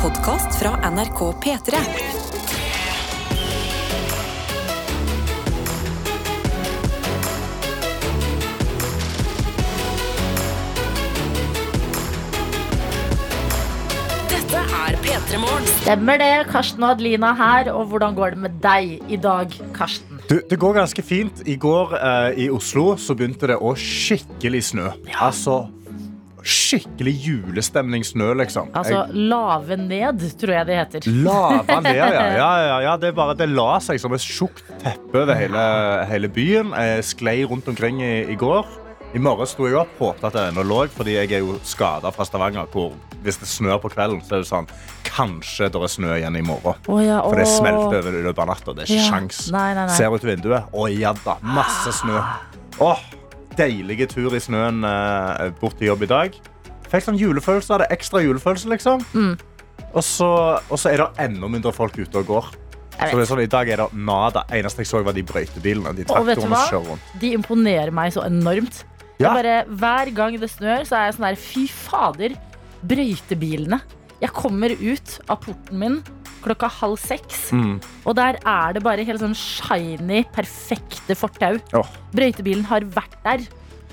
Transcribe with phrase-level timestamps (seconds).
[0.00, 1.76] podkast fra NRK P3.
[14.30, 15.68] Dette er P3 Morgen.
[15.68, 16.30] Stemmer det.
[16.48, 17.68] Karsten og Adelina her.
[17.74, 20.22] Og hvordan går det med deg i dag, Karsten?
[20.30, 21.44] Du, det går ganske fint.
[21.44, 24.88] I går eh, i Oslo så begynte det å skikkelig snø.
[25.10, 25.26] Ja.
[25.28, 25.66] Altså
[26.44, 28.70] skikkelig julestemningssnø, liksom.
[28.76, 31.08] Altså lave ned, tror jeg det heter.
[31.24, 32.10] Lave ned, ja.
[32.42, 35.64] ja, ja, ja det, bare, det la seg som et tjukt teppe over hele,
[36.10, 36.72] hele byen.
[36.76, 38.66] Jeg sklei rundt omkring i, i går.
[39.10, 42.12] I morgen sto jeg opp, håpet at det ennå lå, fordi jeg er jo skada
[42.14, 42.68] fra Stavanger.
[42.70, 42.92] hvor
[43.24, 44.68] hvis det snør på kvelden, så er det sånn
[45.10, 46.76] Kanskje det er snø igjen i morgen.
[46.86, 48.72] Oh, ja, For det smelter over i løpet av natta.
[48.76, 49.08] Det er ikke Ja.
[49.10, 49.40] sjans.
[49.50, 49.96] Nei, nei, nei.
[49.96, 50.70] Ser ut vinduet.
[50.72, 52.22] Å ja da, masse snø.
[52.80, 53.02] Åh,
[53.58, 56.40] deilige tur i snøen eh, bort til jobb i dag.
[56.90, 57.90] Fikk sånn julefølelse av det.
[57.94, 59.04] Ekstra julefølelse, liksom.
[59.14, 59.36] Mm.
[59.90, 60.30] Og, så,
[60.68, 62.50] og så er det enda mindre folk ute og går.
[63.00, 64.44] Så det er sånn, I dag er det nada.
[64.52, 65.94] Eneste jeg så, var de brøytebilene.
[65.96, 66.98] De Og vet du hva?
[67.22, 68.84] De imponerer meg så enormt.
[69.20, 69.34] Ja.
[69.34, 72.36] bare, hver gang det snør, så er jeg sånn her Fy fader,
[72.88, 73.80] brøytebilene.
[74.20, 76.00] Jeg kommer ut av porten min
[76.44, 77.80] klokka halv seks, Mm.
[78.06, 81.58] og der er det bare helt sånn shiny, perfekte fortau.
[81.76, 81.86] Oh.
[82.14, 83.40] Brøytebilen har vært der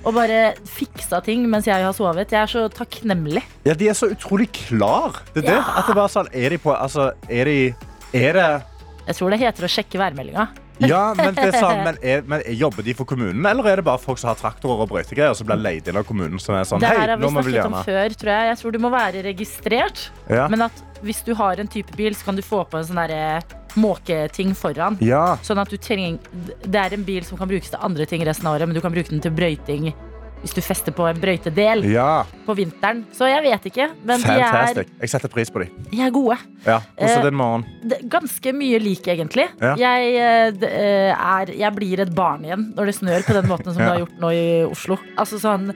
[0.05, 2.31] og bare fiksa ting mens jeg har sovet.
[2.31, 3.43] Jeg er så takknemlig.
[3.65, 5.17] Ja, de er så utrolig klar.
[5.33, 5.57] Det er det.
[5.59, 7.75] At det bare er sånn, er de på Altså, er de
[8.13, 8.63] Er det
[9.07, 10.47] Jeg tror det heter å sjekke værmeldinga.
[10.83, 14.01] Ja, men, det sånn, men, er, men Jobber de for kommunen, eller er det bare
[14.01, 16.41] folk som har traktorer og brøytegreier, som blir leid inn av kommunen?
[16.41, 18.49] Som er sånn, Det her har vi snakket om før, tror jeg.
[18.51, 20.09] Jeg tror du må være registrert.
[20.29, 20.47] ja.
[20.51, 22.97] Men at hvis du har en type bil, så kan du få på en sånn
[22.97, 23.41] derre
[23.77, 24.97] måketing foran.
[25.01, 25.37] ja.
[25.45, 26.17] Sånn at du trenger
[26.65, 28.81] Det er en bil som kan brukes til andre ting resten av året, men du
[28.81, 29.93] kan bruke den til brøyting
[30.41, 32.23] hvis du fester på en brøytedel ja.
[32.45, 33.01] på vinteren.
[33.15, 35.67] Så jeg vet ikke, men de er, Jeg setter pris på de.
[35.89, 36.37] de er gode.
[36.65, 36.77] Ja.
[36.95, 37.65] Hvordan Eh, er din morgen?
[38.13, 39.47] Ganske mye lik, egentlig.
[39.59, 39.73] Ja.
[39.81, 43.73] Jeg, eh, eh, er, jeg blir et barn igjen når det snør på den måten
[43.73, 43.93] som det Ja.
[43.95, 44.97] har gjort nå i Oslo.
[45.17, 45.71] Altså sånn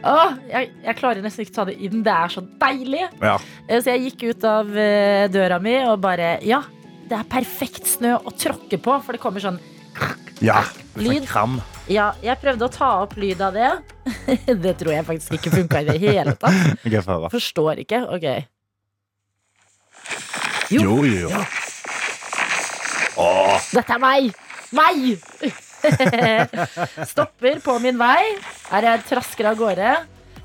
[0.00, 1.98] Åh, jeg, jeg klarer nesten ikke ta det inn.
[2.06, 3.02] Det er så deilig.
[3.20, 3.34] Ja.
[3.68, 4.70] Så jeg gikk ut av
[5.28, 6.62] døra mi og bare Ja,
[7.10, 9.58] det er perfekt snø å tråkke på, for det kommer sånn
[10.40, 10.62] ja.
[10.96, 11.26] Lyd.
[11.28, 11.58] Kram.
[11.90, 13.70] Ja, jeg prøvde å ta opp lyd av det.
[14.64, 16.84] det tror jeg faktisk ikke funka i det hele tatt.
[17.34, 18.04] Forstår ikke.
[18.14, 18.26] Ok.
[20.70, 21.32] Jo, jo, jo.
[21.34, 21.42] Ja.
[23.74, 24.30] Dette er meg!
[24.70, 25.18] Meg!
[27.10, 28.38] Stopper på min vei.
[28.70, 29.90] Her jeg trasker av gårde.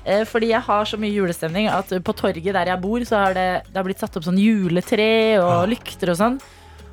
[0.02, 3.38] Eh, Fordi jeg har så mye julestemning at på torget der jeg bor, så har
[3.38, 6.42] det, det har blitt satt opp sånn juletre og lykter og sånn.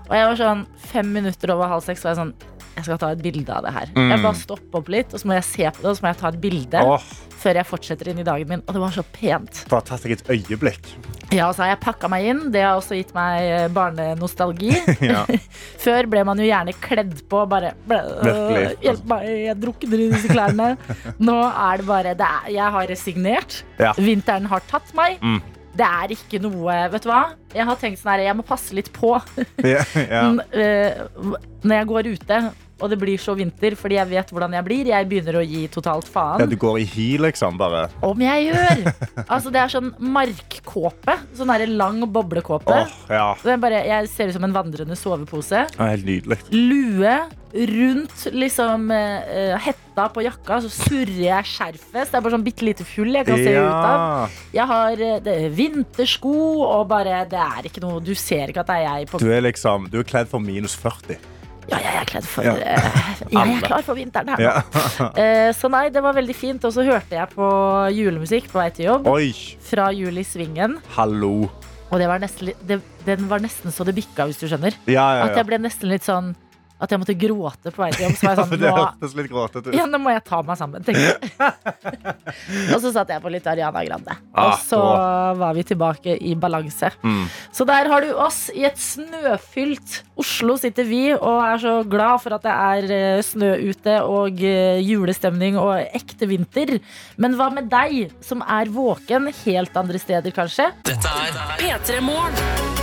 [0.04, 2.36] Og jeg var sånn fem minutter over halv seks, var jeg sånn
[2.74, 3.92] Jeg skal ta et bilde av det her.
[3.96, 4.10] Mm.
[4.10, 6.10] Jeg bare stopper opp litt, og så må jeg se på det, og så må
[6.14, 7.04] jeg ta et bilde Oh.
[7.44, 8.64] før jeg fortsetter inn i dagen min.
[8.68, 9.66] Og det var så pent.
[9.70, 10.90] bare tatt deg et øyeblikk.
[11.34, 12.42] Ja, og så har jeg pakka meg inn.
[12.54, 14.74] Det har også gitt meg eh, barnenostalgi.
[15.14, 15.24] Ja.
[15.84, 18.78] Før ble man jo gjerne kledd på bare Virkelig.
[18.86, 20.70] Hjelp meg, jeg drukner i disse klærne.
[21.30, 23.60] Nå er det bare det er, Jeg har resignert.
[23.82, 23.94] Ja.
[23.98, 25.20] Vinteren har tatt meg.
[25.22, 25.42] Mm.
[25.74, 27.22] Det er ikke noe Vet du hva?
[27.54, 29.16] Jeg har tenkt sånn her, jeg må passe litt på
[29.64, 31.08] Yeah, yeah.
[31.64, 32.40] Når jeg går ute.
[32.84, 34.90] Og det blir så vinter, fordi jeg vet hvordan jeg blir.
[34.92, 36.44] Jeg begynner å gi totalt faen.
[36.44, 37.86] ja, du går i hi, liksom, bare.
[38.04, 38.84] Om jeg gjør!
[39.24, 41.16] Altså, det er sånn markkåpe.
[41.38, 42.82] Sånn her lang boblekåpe.
[42.84, 43.30] Åh, ja.
[43.64, 45.64] Bare, jeg ser ut som en vandrende sovepose.
[45.78, 46.42] Er helt nydelig.
[46.52, 47.16] Lue
[47.54, 52.08] rundt liksom uh, hetta på jakka, så surrer jeg skjerfet.
[52.08, 54.40] Så det er bare sånn bitte lite full jeg kan se ut av.
[54.56, 56.34] Jeg har uh, er vintersko,
[56.66, 59.30] og bare Det er ikke noe Du ser ikke at det er jeg på Du
[59.32, 61.33] er liksom, du er kledd for minus 40.
[61.72, 62.54] Ja, jeg er kledd for Ja.
[62.56, 62.90] eh,
[63.32, 64.44] Jeg er klar for vinteren her nå.
[64.44, 65.10] Ja.
[65.24, 66.64] Eh, så nei, det var veldig fint.
[66.68, 67.48] Og så hørte jeg på
[67.96, 69.08] julemusikk på vei til jobb.
[69.08, 69.32] Oi,
[69.64, 70.80] Fra Jul i Svingen.
[70.98, 71.50] hallo.
[71.94, 74.74] Og det var nesten, det, den var nesten så det bikka, hvis du skjønner.
[74.90, 76.32] Ja, ja, At jeg ble nesten litt sånn
[76.84, 78.18] At jeg måtte gråte på vei til jobb.
[78.20, 79.78] Så var jeg sånn, det hørtes litt gråtete ut.
[79.78, 80.84] ja, nå må jeg ta meg sammen,
[82.74, 84.16] og så satt jeg på litt Ariana Grande.
[84.34, 84.80] Ah, Og så
[85.40, 86.92] var vi tilbake i balanse.
[87.04, 87.24] Mm.
[87.56, 92.22] Så der har du oss i et snøfylt Oslo sitter vi og er så glad
[92.22, 96.76] for at det er eh, snø ute og eh, julestemning og ekte vinter.
[97.18, 100.70] Men hva med deg, som er våken helt andre steder, kanskje?
[100.86, 102.83] Dette er P3 Morgen.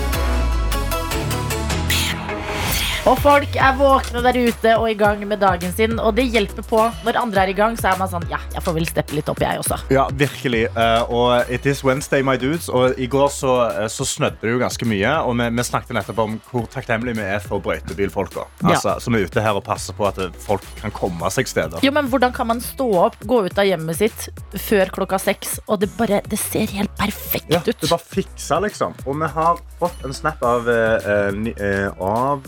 [3.09, 5.95] Og folk er våkne der ute og i gang med dagen sin.
[5.97, 6.81] Og det hjelper på.
[7.07, 9.31] Når andre er i gang, så er man sånn Ja, jeg får vel steppe litt
[9.33, 9.79] opp, jeg også.
[9.89, 10.67] Ja, virkelig.
[10.77, 12.69] Uh, og it is Wednesday, my dudes.
[12.69, 15.15] Og i går så, eh, så snødde det jo ganske mye.
[15.25, 18.45] Og vi, vi snakket nettopp om hvor takknemlige vi er for brøytebilfolka.
[18.69, 21.81] Altså, Som er ute her og passer på at eh, folk kan komme seg steder.
[21.87, 24.29] Jo, men Hvordan kan man stå opp, gå ut av hjemmet sitt
[24.69, 27.73] før klokka seks, og det bare Det ser helt perfekt Ja, ut.
[27.81, 28.93] Det bare fiksa, liksom.
[29.07, 32.45] Og vi har fått en snap av, uh, uh, av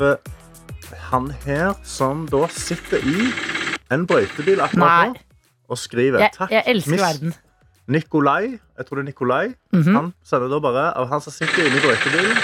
[0.99, 3.33] han her som da sitter i
[3.93, 5.21] en brøytebil akkurat nå
[5.73, 7.35] og skriver Jeg, takk, jeg elsker miss verden.
[7.89, 8.59] Nikolai.
[8.79, 9.47] Jeg tror det er Nikolai.
[9.73, 9.95] Mhm.
[9.97, 12.37] Han sender da bare av han som sitter inne i brøytebilen.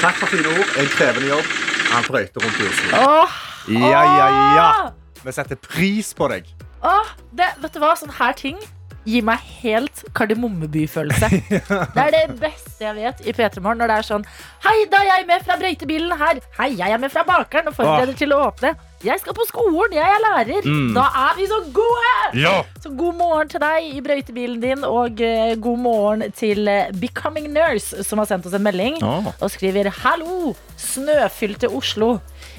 [0.00, 0.74] Takk for fine ord.
[0.78, 1.44] En krevende jobb.
[1.92, 2.98] Han brøyter rundt i Oslo.
[2.98, 4.26] Åh, Ja, ja,
[4.56, 4.90] ja.
[5.24, 6.44] Vi setter pris på deg.
[6.84, 8.58] åh, det, vet du hva, Sånne her ting
[9.04, 11.28] gir meg helt Kardemommeby-følelse.
[11.94, 13.82] Det er det beste jeg vet i P3 Morgen.
[13.82, 14.24] Når det er sånn
[14.64, 16.40] Hei, da er jeg med fra brøytebilen her.
[16.58, 18.74] Hei, jeg er med fra bakeren og forbereder til å åpne.
[19.04, 20.64] Jeg skal på skolen, jeg er lærer.
[20.64, 20.94] Mm.
[20.96, 22.12] Da er vi så gode!
[22.40, 22.54] Ja.
[22.80, 27.50] Så god morgen til deg i brøytebilen din, og uh, god morgen til eh, Becoming
[27.52, 32.14] Nurse, som har sendt oss en melding og skriver Hallo, snøfylte Oslo.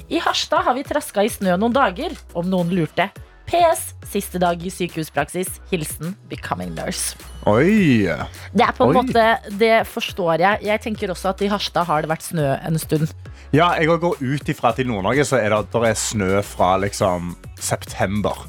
[0.06, 3.10] I Harstad har vi traska i snø noen dager, om noen lurte.
[3.46, 3.92] PS.
[4.06, 5.60] Siste dag i sykehuspraksis.
[5.70, 7.16] Hilsen Becoming Nurse.
[7.46, 8.06] Oi.
[8.54, 8.96] Det er på en Oi.
[9.02, 9.26] måte,
[9.60, 10.64] det forstår jeg.
[10.66, 13.10] Jeg tenker også at i Harstad har det vært snø en stund.
[13.54, 17.36] Ja, jeg går ut ifra til Nord-Norge så er det, der er snø fra liksom
[17.62, 18.46] september.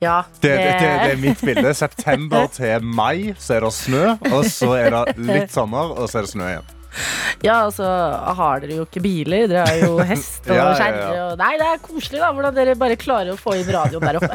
[0.00, 1.74] Ja, Det, det, det, det er mitt bilde.
[1.76, 6.20] September til mai så er det snø, og så er det litt sommer, og så
[6.20, 6.76] er det snø igjen.
[7.46, 7.86] Ja, altså
[8.36, 9.46] har dere jo ikke biler.
[9.48, 11.22] Dere har jo hest og Ja, ja, ja.
[11.28, 11.38] Og...
[11.40, 14.34] Nei, det er koselig da, hvordan dere bare klarer å få inn radioen der oppe.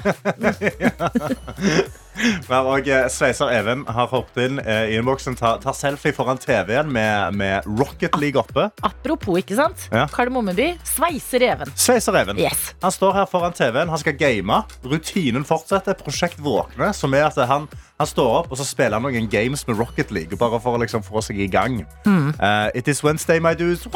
[2.50, 6.40] Men, og eh, Sveiser Even har hoppet inn eh, i innboksen, tar, tar selfie foran
[6.42, 8.70] TV-en med, med Rocket League oppe.
[8.86, 9.88] Apropos, ikke sant?
[9.94, 10.06] Ja.
[10.14, 11.72] Kardemommeby sveiser Even.
[11.80, 12.40] Sveiser Even.
[12.42, 12.72] Yes.
[12.84, 14.62] Han står her foran TV-en, han skal game.
[14.86, 15.98] Rutinen fortsetter.
[16.00, 17.68] Prosjekt Våkne, som er at han,
[18.00, 20.38] han står opp og så spiller han noen games med Rocket League.
[20.40, 21.82] Bare for å liksom få seg i gang.
[22.06, 23.88] Eh, It is Wednesday, my dudes.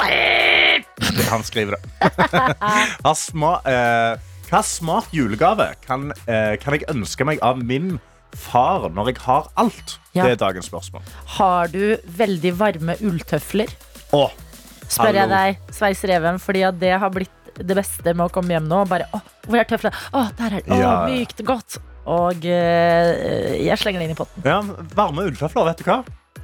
[1.30, 2.10] Han skriver det.
[3.04, 8.00] Hva sma, eh, hva smart julegave kan, eh, kan jeg ønske meg av min
[8.35, 9.97] far når jeg har alt?
[10.13, 10.23] Ja.
[10.25, 11.01] Det er dagens spørsmål.
[11.37, 13.69] Har du veldig varme ulltøfler?
[14.13, 14.29] Å,
[14.89, 15.35] Spør jeg Hallo.
[15.35, 17.29] deg, Sveis reven, fordi at det har blitt
[17.59, 18.79] det beste med å komme hjem nå.
[18.89, 19.93] Bare, å, hvor er tøflene?
[20.17, 20.71] Å, der er det.
[20.73, 20.93] Å, Ja.
[21.05, 21.77] mykt, godt.
[22.09, 24.41] Og eh, jeg slenger det inn i potten.
[24.47, 24.61] Ja,
[24.97, 25.99] varme ulltøfler, vet du hva?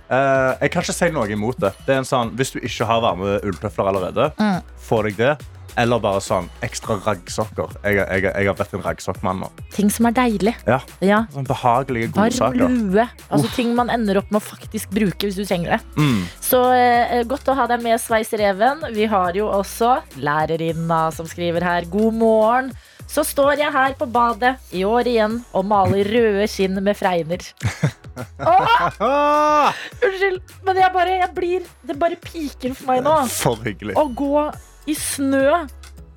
[0.05, 1.71] Eh, jeg kan ikke si noe imot det.
[1.87, 4.61] Det er en sånn, Hvis du ikke har varme ulltøfler allerede, Mm.
[4.77, 5.33] få deg det.
[5.77, 7.73] Eller bare sånn ekstra raggsokker.
[7.83, 9.49] Jeg, jeg, jeg har blitt en raggsokkmann nå.
[9.75, 10.53] Ting som er deilig.
[10.67, 11.17] Ja, Ja.
[11.33, 12.69] sånn Behagelige Varm godsaker.
[12.71, 13.07] lue.
[13.29, 15.81] Altså ting man ender opp med å faktisk bruke hvis du trenger det.
[15.99, 16.23] Mm.
[16.39, 18.85] Så eh, godt å ha deg med, Sveisereven.
[18.95, 21.85] Vi har jo også lærerinna som skriver her.
[21.91, 22.71] God morgen.
[23.05, 27.43] Så står jeg her på badet i år igjen og maler røde skinn med fregner.
[28.39, 33.13] Åh, Ah, unnskyld, men jeg bare, jeg blir, det bare piker for meg nå.
[33.29, 33.95] for hyggelig.
[33.99, 34.45] Å gå
[34.87, 35.65] i snø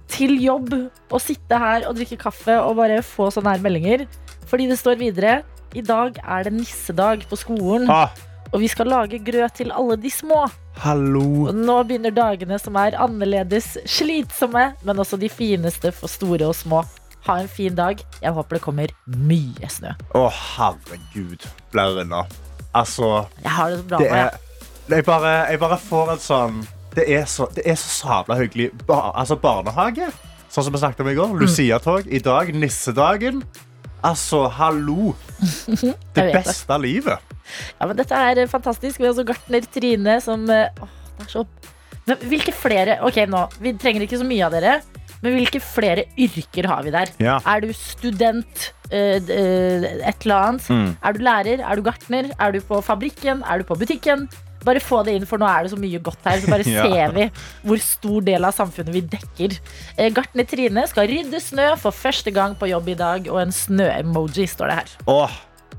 [0.08, 0.72] til jobb
[1.12, 4.06] og sitte her og drikke kaffe og bare få sånne her meldinger.
[4.48, 5.42] Fordi det står videre
[5.76, 8.08] i dag er det nissedag på skolen, Ah,
[8.52, 10.46] og vi skal lage grøt til alle de små.
[10.80, 11.48] hallo.
[11.50, 16.54] Og nå begynner dagene som er annerledes slitsomme, men også de fineste for store og
[16.56, 16.80] små.
[17.26, 17.98] Ha en fin dag.
[18.22, 19.90] Jeg håper det kommer mye snø.
[20.16, 21.44] Å, herregud.
[21.72, 22.22] Blærrinna.
[22.74, 24.38] Altså, Jeg har det så bra det er jeg.
[24.88, 26.58] jeg bare, jeg bare får en sånn
[26.98, 28.70] Det er så, det er så sabla hyggelig.
[28.88, 30.10] Ba, altså, barnehage,
[30.50, 31.20] sånn som vi snakket om i Mm.
[31.22, 31.40] går.
[31.44, 32.06] Lucia-tog.
[32.10, 33.42] I dag, nissedagen.
[34.04, 35.14] Altså, hallo.
[36.14, 36.80] Det beste det.
[36.84, 37.34] livet.
[37.80, 38.98] Ja, men dette er eh, fantastisk.
[39.00, 41.46] Vi har også gartner Trine som eh, Åh, det er så
[42.08, 44.78] men Hvilke flere Ok, nå, vi trenger ikke så mye av dere.
[45.20, 47.10] Men hvilke flere yrker har vi der?
[47.20, 47.38] Ja.
[47.44, 48.94] Er du student, d-
[49.34, 50.68] eh, et eller annet?
[50.70, 50.90] Mm.
[51.04, 51.60] Er du lærer?
[51.66, 52.30] Er du gartner?
[52.38, 53.42] Er du på fabrikken?
[53.44, 54.28] Er du på butikken?
[54.66, 56.40] Bare få det inn, for nå er det så mye godt her.
[56.42, 56.84] Så bare Ja.
[56.84, 57.28] ser vi
[57.64, 59.58] hvor stor del av samfunnet vi dekker.
[59.96, 63.54] Eh, Gartner Trine skal rydde snø for første gang på jobb i dag, og en
[63.54, 64.96] snø-emoji står det her.
[65.08, 65.20] Å,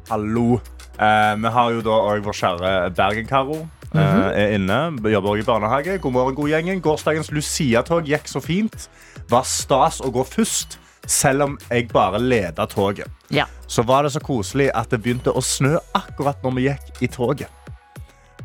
[0.10, 0.62] hallo.
[1.00, 3.68] Eh, vi har jo da òg vår kjære Bergen-Karo.
[3.90, 4.32] Mm -hmm.
[4.38, 5.98] er inne, Jobber også i barnehage.
[5.98, 6.82] God morgen, god gjengen.
[6.82, 8.90] Gårsdagens Lucia-tog gikk så fint.
[9.30, 13.08] Var stas å gå først, selv om jeg bare leda toget.
[13.32, 13.46] Ja.
[13.68, 17.08] Så var det så koselig at det begynte å snø akkurat når vi gikk i
[17.08, 17.48] toget.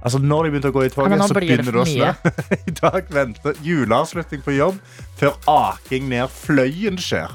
[0.04, 2.11] Altså Når de begynte å gå i toget, ja, så begynner det å snø.
[2.70, 4.76] I dag venter juleavslutning på jobb
[5.16, 7.32] før aking ned Fløyen skjer.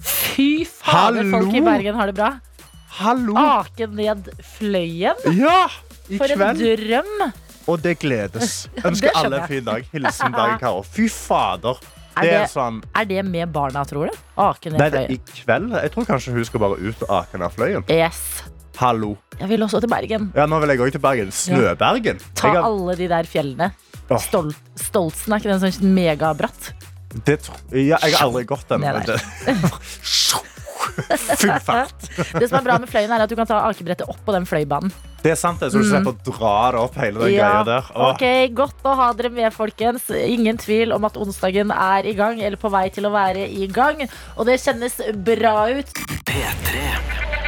[0.00, 2.30] Fy fader, folk i Bergen har det bra.
[2.96, 3.34] Hallo!
[3.36, 5.20] Ake ned Fløyen.
[5.36, 5.66] Ja!
[6.08, 7.12] I For en drøm.
[7.66, 8.62] Og det gledes.
[8.86, 9.84] Ønsker det alle en fin dag.
[9.92, 10.80] Hilsen Bergen Karo.
[10.86, 11.82] Fy fader.
[12.16, 14.20] Er Det er sånn er det med barna, tror du?
[14.40, 14.80] Ake ned Fløyen.
[14.80, 15.74] Nei, det er i kveld.
[15.84, 17.90] Jeg tror kanskje hun skal bare ut og ake ned fløyen.
[17.92, 18.22] Yes.
[18.76, 19.14] Hallo.
[19.40, 20.30] Jeg vil også til Bergen.
[20.36, 21.30] Ja, nå vil jeg òg til Bergen.
[21.32, 22.20] Snøbergen.
[22.36, 23.70] Ta har- alle de der fjellene.
[24.10, 24.18] Oh.
[24.22, 26.72] Stol Stoltsen, er ikke den sånn megabratt?
[27.24, 28.82] Det tro- ja, jeg har aldri gått den.
[31.36, 32.04] Full fart.
[32.38, 34.44] Det som er bra med fløyen, er at du kan ta akebrettet opp på den
[34.46, 34.92] fløybanen.
[35.24, 37.88] Det er sant, det, så du slipper å dra det opp hele den greia der.
[37.96, 38.12] Åh.
[38.12, 40.06] ok, Godt å ha dere med, folkens.
[40.14, 43.66] Ingen tvil om at onsdagen er i gang, eller på vei til å være i
[43.66, 44.04] gang.
[44.36, 45.90] Og det kjennes bra ut.
[46.28, 47.45] P3.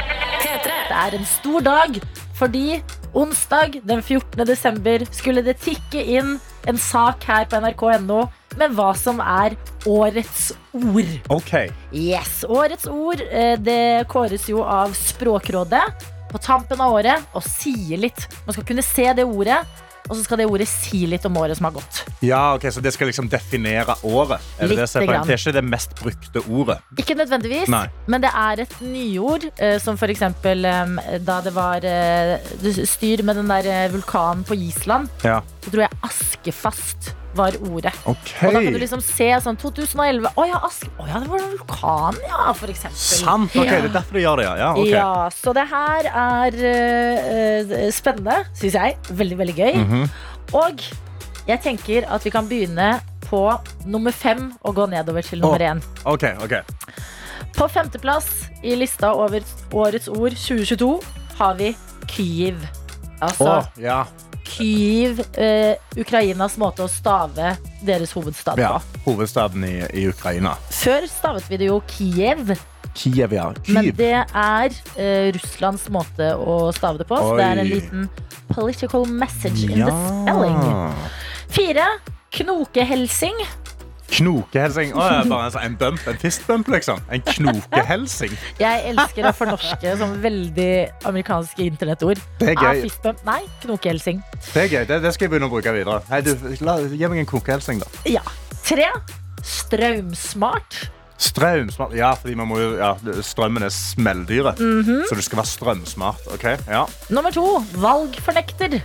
[0.89, 1.97] Det er en stor dag,
[2.33, 2.79] fordi
[3.13, 4.41] onsdag den 14.
[4.47, 6.37] desember skulle det tikke inn
[6.69, 8.23] en sak her på nrk.no
[8.57, 9.53] med hva som er
[9.85, 11.11] årets ord.
[11.29, 11.53] OK.
[11.93, 15.83] Yes, Årets ord eh, det kåres jo av Språkrådet
[16.29, 18.25] på tampen av året og sier litt.
[18.47, 19.61] Man skal kunne se det ordet,
[20.09, 22.01] og så skal det ordet si litt om året som har gått.
[22.25, 24.41] Ja, ok, Så det skal liksom definere året?
[24.57, 26.79] Er det, det, det er ikke det mest brukte ordet?
[26.97, 27.85] Ikke nødvendigvis, Nei.
[28.09, 30.65] men det er et nyord, eh, som for eksempel
[31.25, 32.35] da det var eh,
[32.89, 35.09] styr med den der eh, vulkanen på Island.
[35.23, 35.39] Ja.
[35.63, 37.93] Så tror jeg askefast var ordet.
[38.05, 38.47] Okay.
[38.47, 40.87] Og da kan du liksom se sånn 2011 Å ja, Ask...
[40.97, 42.97] å ja det var vulkan, ja, for eksempel.
[42.97, 43.53] Sant.
[43.53, 44.55] ok, Det er derfor du gjør det, ja.
[44.59, 44.95] ja, okay.
[44.95, 48.97] Ja, så det her er eh, spennende, syns jeg.
[49.09, 49.79] Veldig, veldig gøy.
[49.83, 50.09] Mhm.
[50.57, 50.83] Og
[51.49, 52.89] jeg tenker at vi kan begynne
[53.29, 53.43] på
[53.85, 55.83] nummer fem og gå nedover til nummer én.
[56.03, 56.15] Oh.
[56.15, 56.65] Okay, okay.
[57.57, 60.89] På femteplass i lista over årets ord 2022
[61.39, 61.73] har vi
[62.09, 62.65] Kyiv.
[63.21, 64.03] Altså Å, ja.
[64.49, 68.65] Kyiv, eh, Ukrainas måte å stave deres hovedstad på.
[68.65, 68.81] ja.
[69.05, 70.55] Hovedstaden i, i Ukraina.
[70.73, 72.53] Før stavet vi det jo Kiev,
[72.97, 73.49] Kiev, ja.
[73.69, 77.15] men det er eh, Russlands måte å stave det på.
[77.15, 78.09] Så det er en liten
[78.49, 80.57] political message in the spelling.
[81.49, 81.87] Fire.
[82.29, 83.39] Knokehelsing.
[84.11, 84.93] Knokehelsing.
[84.97, 86.99] Oh, ja, bare en, sånn- bump, en fistbump, liksom.
[87.13, 88.33] En knokehelsing.
[88.63, 90.69] Jeg elsker å fornorske som veldig
[91.09, 92.19] amerikanske internettord.
[92.41, 92.81] Det er Ah, gøy.
[92.87, 93.23] fistbump.
[93.27, 94.21] Nei, knokehelsing.
[94.53, 94.85] Det er gøy.
[94.89, 96.01] Det, det skal jeg begynne å bruke videre.
[96.09, 96.33] Hei, du,
[96.65, 97.91] la, gi meg en knokehelsing, da.
[98.09, 98.23] Ja.
[98.65, 98.89] Tre.
[99.45, 100.89] Strømsmart.
[101.19, 101.93] Strømsmart.
[101.99, 102.93] Ja, fordi man må jo, ja,
[103.25, 104.59] strømmen er smelldyret.
[104.63, 105.03] Mhm.
[105.09, 106.27] Så du skal være strømsmart.
[106.33, 106.45] OK?
[106.67, 106.85] Ja.
[107.11, 107.43] Nummer to.
[107.75, 108.79] Valgfornekter.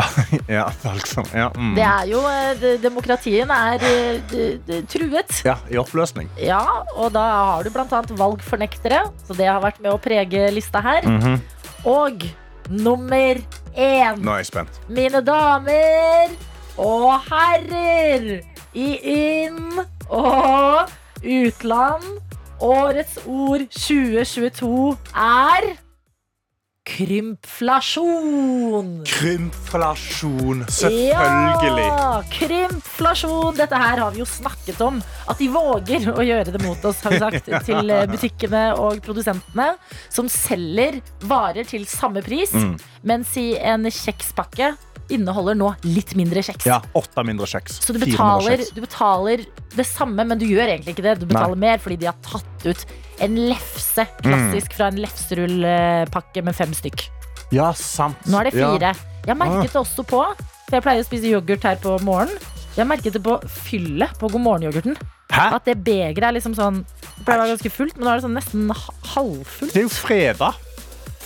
[0.56, 1.26] ja, valgsom.
[1.34, 1.74] Ja, mm.
[1.76, 5.42] Det er jo eh, Demokratien er eh, truet.
[5.44, 6.30] ja, i oppløsning.
[6.40, 6.62] Ja,
[6.96, 7.24] og da
[7.56, 11.06] har du annet valgfornektere, så det har vært med å prege lista her.
[11.08, 11.40] Mhm.
[11.88, 12.24] Og
[12.70, 13.40] nummer
[13.74, 14.80] én, Nå er jeg spent.
[14.88, 16.30] mine damer
[16.78, 18.42] og herrer,
[18.74, 18.90] i
[19.44, 20.88] inn- og
[21.22, 22.04] utland.
[22.62, 25.72] Årets ord 2022 er
[26.88, 28.88] krympflasjon.
[29.06, 30.64] Krymflasjon.
[30.68, 31.86] Selvfølgelig.
[31.86, 33.56] Ja, krympflasjon.
[33.58, 35.00] Dette her har vi jo snakket om.
[35.30, 39.00] At de våger å gjøre det mot oss, har vi sagt til eh, butikkene og
[39.04, 39.68] produsentene.
[40.12, 42.74] Som selger varer til samme pris, Mm.
[43.08, 44.74] mens i en kjekspakke
[45.12, 46.66] inneholder nå litt mindre kjeks.
[46.68, 47.78] Ja, åtte mindre kjeks.
[47.84, 49.42] Så du betaler, du betaler
[49.76, 51.14] det samme, men du gjør egentlig ikke det.
[51.22, 52.84] Du betaler mer fordi de har tatt ut
[53.22, 54.22] en lefse, Mm.
[54.26, 57.06] klassisk fra en lefserullpakke med fem stykk.
[57.52, 58.16] Ja, sant.
[58.26, 58.70] Nå er det Ja.
[58.72, 58.94] fire.
[59.26, 60.22] Jeg merket det også på,
[60.68, 62.38] for jeg pleier å spise yoghurt her på morgenen.
[62.76, 64.96] Jeg merket det på fyllet på God morgen-yoghurten.
[65.30, 66.84] At det begeret er liksom sånn
[67.18, 68.70] Det pleier å være ganske fullt, men nå er det sånn nesten
[69.14, 69.72] halvfullt.
[69.72, 70.54] Det er jo fredag.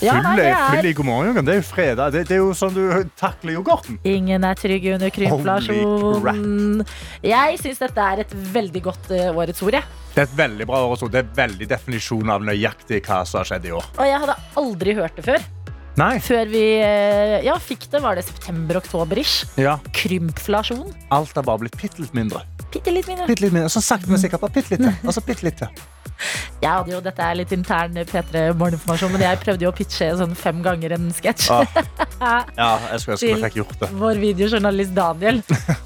[0.04, 2.12] Ja, nei, full er i God morgen, Det er jo fredag.
[2.12, 2.82] Det, det er jo sånn du
[3.16, 3.98] takler yoghurten.
[4.04, 6.84] Ingen er trygg under krympflasjon.
[7.24, 10.02] Jeg syns dette er et veldig godt uh, årets ord, jeg.
[10.12, 11.14] Det er et veldig bra årets ord.
[11.16, 13.88] Det er veldig definisjon av nøyaktig hva som har skjedd i år.
[13.96, 15.48] Og jeg hadde aldri hørt det før.
[15.96, 16.14] Nei.
[16.20, 19.46] Før vi eh, ja, fikk det, var det september-oktober-ish.
[19.60, 20.90] Ja, Krympflasjon.
[21.08, 22.44] alt har bare blitt bitte litt mindre.
[22.68, 23.30] Bitte litt mindre.
[23.30, 23.72] Bitte litt mindre.
[23.72, 24.44] Så sakte, men sikkert.
[24.44, 25.06] Bare bitte litt.
[25.06, 25.84] Og så bitte til.
[26.62, 30.06] Jeg hadde jo, Dette er litt intern P3 morgeninformasjon, men jeg prøvde jo å pitche
[30.18, 31.50] sånn fem ganger en sketsj.
[31.52, 32.46] Ah.
[32.56, 33.88] Ja, jeg skulle ønske vi fikk gjort det.
[34.00, 35.42] Vår videojournalist Daniel.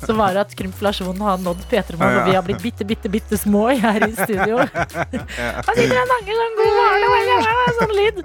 [0.06, 3.10] Så var det at krympflasjonen har nådd P3 Morgen, og vi har blitt bitte, bitte,
[3.10, 4.60] bitte små her i studio.
[4.62, 7.48] Han sitter og snakker sånn god morgen,
[7.80, 8.22] sånn lyd.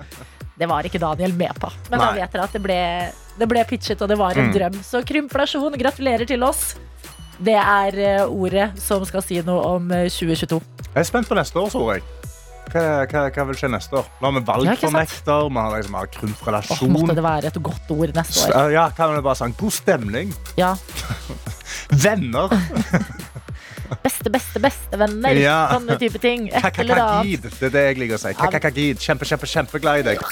[0.56, 1.72] Det var ikke Daniel med på.
[1.90, 2.78] Men da vet dere at det ble,
[3.42, 4.54] det ble pitchet, og det var en Mm.
[4.56, 4.78] drøm.
[4.86, 6.75] Så krympflasjon, gratulerer til oss.
[7.42, 10.62] Det er eh, ordet som skal si noe om eh, 2022.
[10.94, 12.06] Jeg er spent på neste år, tror jeg.
[12.74, 14.08] Hva, hva, hva vil skje neste år?
[14.22, 16.92] Nå har vi valgfornekter, vi har liksom har Åh, krymprelasjon.
[16.96, 18.56] måtte det være et godt ord neste år.
[18.66, 20.34] S- Ja, kan vi bare si god stemning?
[20.60, 20.74] Ja.
[22.06, 22.50] Venner.
[24.02, 25.38] Beste, beste, bestevenner.
[25.38, 25.60] Ja.
[25.76, 26.48] Sånne type ting.
[26.50, 27.46] Et eller annet.
[27.60, 28.32] Det er det jeg liker å si.
[28.38, 28.98] Kakakagid.
[29.02, 30.24] Kjempe, kjempe, kjempeglad i deg.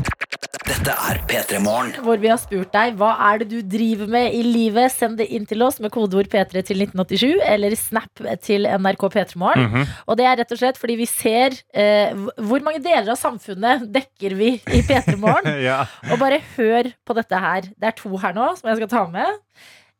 [0.74, 1.92] Dette er P3 Morgen.
[2.01, 4.89] hvor vi har spurt deg hva er det du driver med i livet.
[4.89, 9.68] Send det inn til oss med kodeord P3 til 1987 eller Snap til NRK P3morgen.
[9.68, 9.94] Mhm.
[10.10, 13.86] Og det er rett og slett fordi vi ser eh, hvor mange deler av samfunnet
[13.94, 15.53] dekker vi i P3morgen.
[15.70, 15.84] ja.
[16.10, 17.70] Og bare hør på dette her.
[17.70, 19.42] Det er to her nå som jeg skal ta med.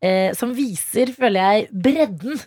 [0.03, 2.39] Eh, som viser, føler jeg, bredden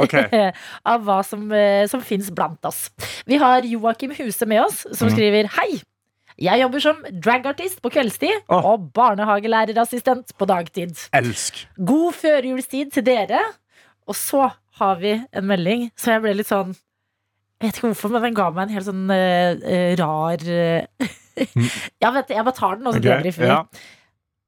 [0.00, 0.54] okay.
[0.90, 2.86] av hva som, eh, som fins blant oss.
[3.28, 5.18] Vi har Joakim Huse med oss, som mm.
[5.18, 5.84] skriver Hei!
[6.40, 8.72] Jeg jobber som dragartist på kveldstid oh.
[8.72, 11.06] og barnehagelærerassistent på dagtid.
[11.14, 11.60] Elsk.
[11.78, 13.42] God førjulstid til dere.
[14.10, 14.48] Og så
[14.80, 18.36] har vi en melding så jeg ble litt sånn Jeg vet ikke hvorfor, men den
[18.36, 21.12] ga meg en helt sånn eh, rar uh,
[22.02, 23.08] Ja, vet du, jeg bare tar den, og så okay.
[23.08, 23.52] debrifer vi.
[23.52, 23.62] ja.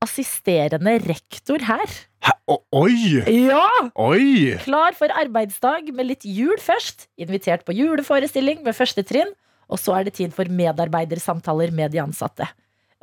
[0.04, 1.94] Assisterende rektor her.
[2.26, 2.34] Hæ?
[2.76, 3.22] Oi!
[3.32, 3.64] Ja!
[3.96, 4.58] Oi!
[4.60, 7.08] Klar for arbeidsdag med litt jul først.
[7.18, 9.32] Invitert på juleforestilling med første trinn.
[9.72, 12.46] Og så er det tid for medarbeidersamtaler med de ansatte.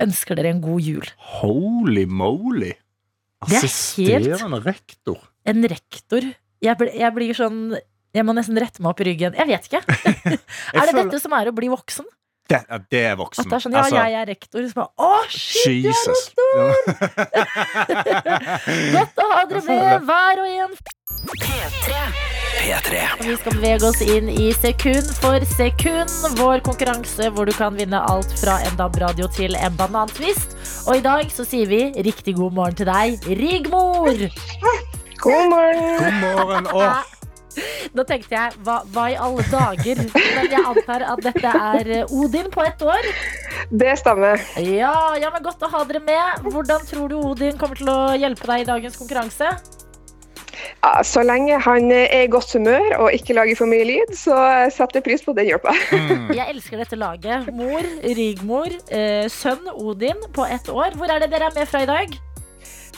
[0.02, 1.08] Ønsker dere en god jul.
[1.42, 2.72] Holy moly.
[3.44, 5.20] Er Assisterende rektor.
[5.46, 6.24] En rektor.
[6.64, 7.74] Jeg, ble, jeg blir sånn
[8.16, 9.34] Jeg må nesten rette meg opp i ryggen.
[9.36, 9.82] Jeg vet ikke.
[10.80, 12.08] er det dette som er å bli voksen?
[12.50, 12.58] Det,
[12.92, 13.46] det er At voksen.
[13.48, 14.62] det er sånn, ja, Altså, jeg er rektor.
[14.68, 15.02] Så bare, Å,
[15.32, 16.22] shit, Jesus.
[18.98, 20.74] godt å ha dere med, hver og en.
[21.24, 21.94] P3.
[23.20, 26.12] Og Vi skal bevege oss inn i sekund for sekund.
[26.40, 30.58] Vår konkurranse hvor du kan vinne alt fra en DAB-radio til en banantvist.
[30.88, 34.12] Og i dag så sier vi riktig god morgen til deg, Rigmor.
[35.24, 36.00] God morgen.
[36.04, 36.72] God morgen.
[36.74, 37.12] Og
[37.94, 40.00] Da tenkte jeg, hva, hva i alle dager?
[40.10, 43.06] Men jeg antar at dette er eh, Odin på ett år.
[43.70, 44.42] Det stemmer.
[44.58, 46.50] Ja, ja, men godt å ha dere med.
[46.50, 49.54] Hvordan tror du Odin kommer til å hjelpe deg i dagens konkurranse?
[50.84, 54.36] Ja, så lenge han er i godt humør og ikke lager for mye lyd, så
[54.74, 55.74] setter jeg pris på den hjelpa.
[55.94, 56.30] mm.
[56.36, 57.50] Jeg elsker dette laget.
[57.56, 60.96] Mor, Rigmor, eh, sønn Odin på ett år.
[61.00, 62.16] Hvor er det dere er med fra i dag?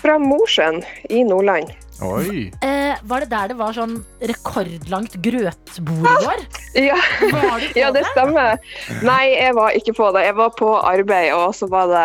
[0.01, 1.71] Fra Mosjøen i Nordland.
[2.03, 2.51] Oi.
[2.61, 6.41] Eh, var det der det var sånn rekordlangt grøtbord i går?
[6.89, 8.59] Ja, Var du på ja, det stemmer.
[9.07, 10.25] Nei, jeg var ikke på det.
[10.27, 12.03] Jeg var på arbeid, og så var det,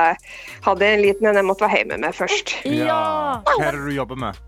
[0.63, 2.55] hadde jeg en liten en jeg måtte være hjemme med først.
[2.71, 3.03] Ja!
[3.43, 4.39] Hva er det du jobber med?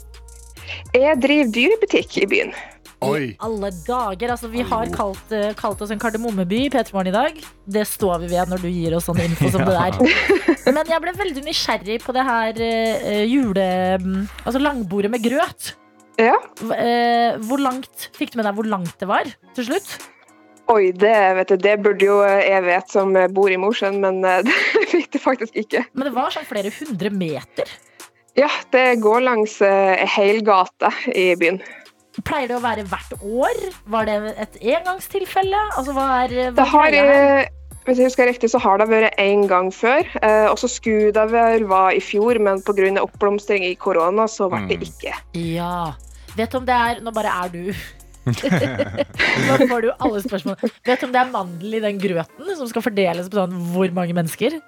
[0.93, 2.51] Jeg driver dyrebutikk i byen.
[3.03, 3.33] Oi.
[3.43, 4.33] Alle dager.
[4.35, 7.39] Altså, vi har kalt, uh, kalt oss en kardemommeby i P3 Morgen i dag.
[7.65, 10.67] Det står vi ved når du gir oss sånn info som det der.
[10.69, 13.65] Men jeg ble veldig nysgjerrig på det her uh, jule...
[14.45, 15.73] Altså langbordet med grøt.
[16.21, 16.37] Ja.
[16.61, 19.95] Eh, hvor langt Fikk du med deg hvor langt det var til slutt?
[20.71, 24.59] Oi, det, vet du, det burde jo jeg vet som bor i Mosjøen, men det
[24.93, 25.87] fikk det faktisk ikke.
[25.97, 27.73] Men det var sånn flere hundre meter.
[28.39, 31.59] Ja, det går langs eh, ei hel gate i byen.
[32.25, 33.59] Pleier det å være hvert år?
[33.93, 35.61] Var det et engangstilfelle?
[35.77, 37.47] Altså, hva er, hva Det har, eh,
[37.87, 40.05] hvis jeg husker riktig, så har det vært én gang før.
[40.23, 42.93] Eh, og så skulle det vel være i fjor, men pga.
[43.05, 44.89] oppblomstring i korona, så ble det Mm.
[44.89, 45.15] ikke.
[45.57, 45.93] Ja.
[46.37, 47.75] Vet du om det er Nå bare er du.
[48.27, 50.57] Nå får du alle spørsmål.
[50.87, 53.91] Vet du om det er mandel i den grøten som skal fordeles på sånn hvor
[53.93, 54.61] mange mennesker?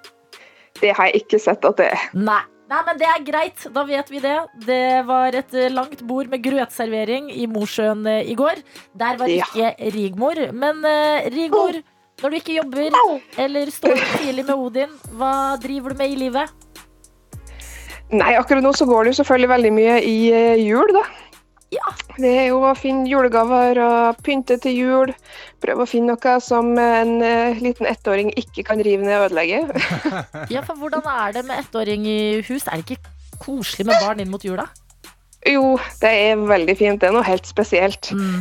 [0.81, 2.03] Det har jeg ikke sett at det er.
[2.13, 2.41] Nei.
[2.65, 3.65] Nei, men det er greit.
[3.73, 4.35] Da vet vi det.
[4.65, 8.61] Det var et eh, langt bord med grøtservering i Mosjøen eh, i går.
[8.97, 9.45] Der var Ja.
[9.53, 10.41] ikke Rigmor.
[10.51, 11.77] Men eh, Rigmor,
[12.23, 12.89] når du ikke jobber
[13.37, 16.49] eller står tidlig med Odin, hva driver du med i livet?
[18.15, 20.17] Nei, akkurat nå så går det jo selvfølgelig veldig mye i
[20.61, 21.01] jul, da.
[21.75, 21.91] Ja.
[22.15, 25.11] Det er jo å finne julegaver og pynte til jul.
[25.63, 29.63] Prøve å finne noe som en eh, liten ettåring ikke kan rive ned og ødelegge.
[30.53, 32.67] Ja, for Hvordan er det med ettåring i hus?
[32.71, 34.69] Er det ikke koselig med barn inn mot jula?
[35.45, 37.01] Jo, det er veldig fint.
[37.03, 38.09] Det er noe helt spesielt.
[38.15, 38.39] Mm.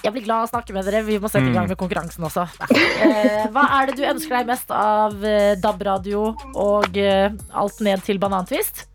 [0.00, 1.02] Jeg blir glad av å snakke med dere.
[1.06, 1.72] Vi må sette i gang Mm.
[1.74, 2.46] med konkurransen også.
[2.72, 8.02] Eh, hva er det du ønsker deg mest av eh, DAB-radio og eh, alt ned
[8.04, 8.86] til banantvist?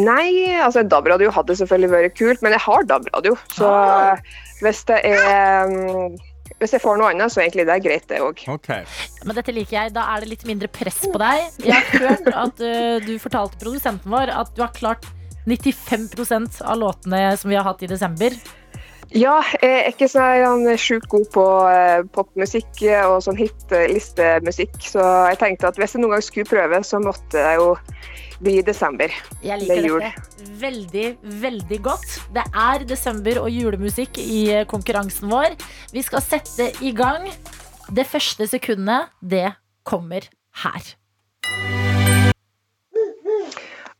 [0.00, 3.34] Nei, altså DAB-radio hadde selvfølgelig vært kult, men jeg har DAB-radio.
[3.52, 4.20] Så Ah.
[4.62, 6.14] hvis det er mm,
[6.62, 8.38] Hvis jeg får noe annet, så er egentlig det er greit, det òg.
[8.54, 8.84] Okay.
[9.26, 9.92] Men dette liker jeg.
[9.96, 11.48] Da er det litt mindre press på deg.
[11.64, 15.08] Jeg har hørt at uh, du fortalte produsenten vår at du har klart
[15.48, 18.36] 95% av låtene som vi har hatt i desember.
[19.10, 25.02] Ja, jeg er ikke sånn sjukt god på uh, popmusikk og sånn hitlistemusikk, så
[25.32, 27.74] jeg tenkte at hvis jeg noen gang skulle prøve, så måtte jeg jo
[28.50, 29.08] i desember.
[29.44, 30.00] Jeg liker det jul.
[30.00, 31.06] dette veldig,
[31.42, 32.16] veldig godt.
[32.34, 35.54] Det er desember og julemusikk i eh, konkurransen vår.
[35.92, 37.28] Vi skal sette i gang.
[37.92, 39.52] Det første sekundet, det
[39.84, 40.26] kommer
[40.64, 40.82] her.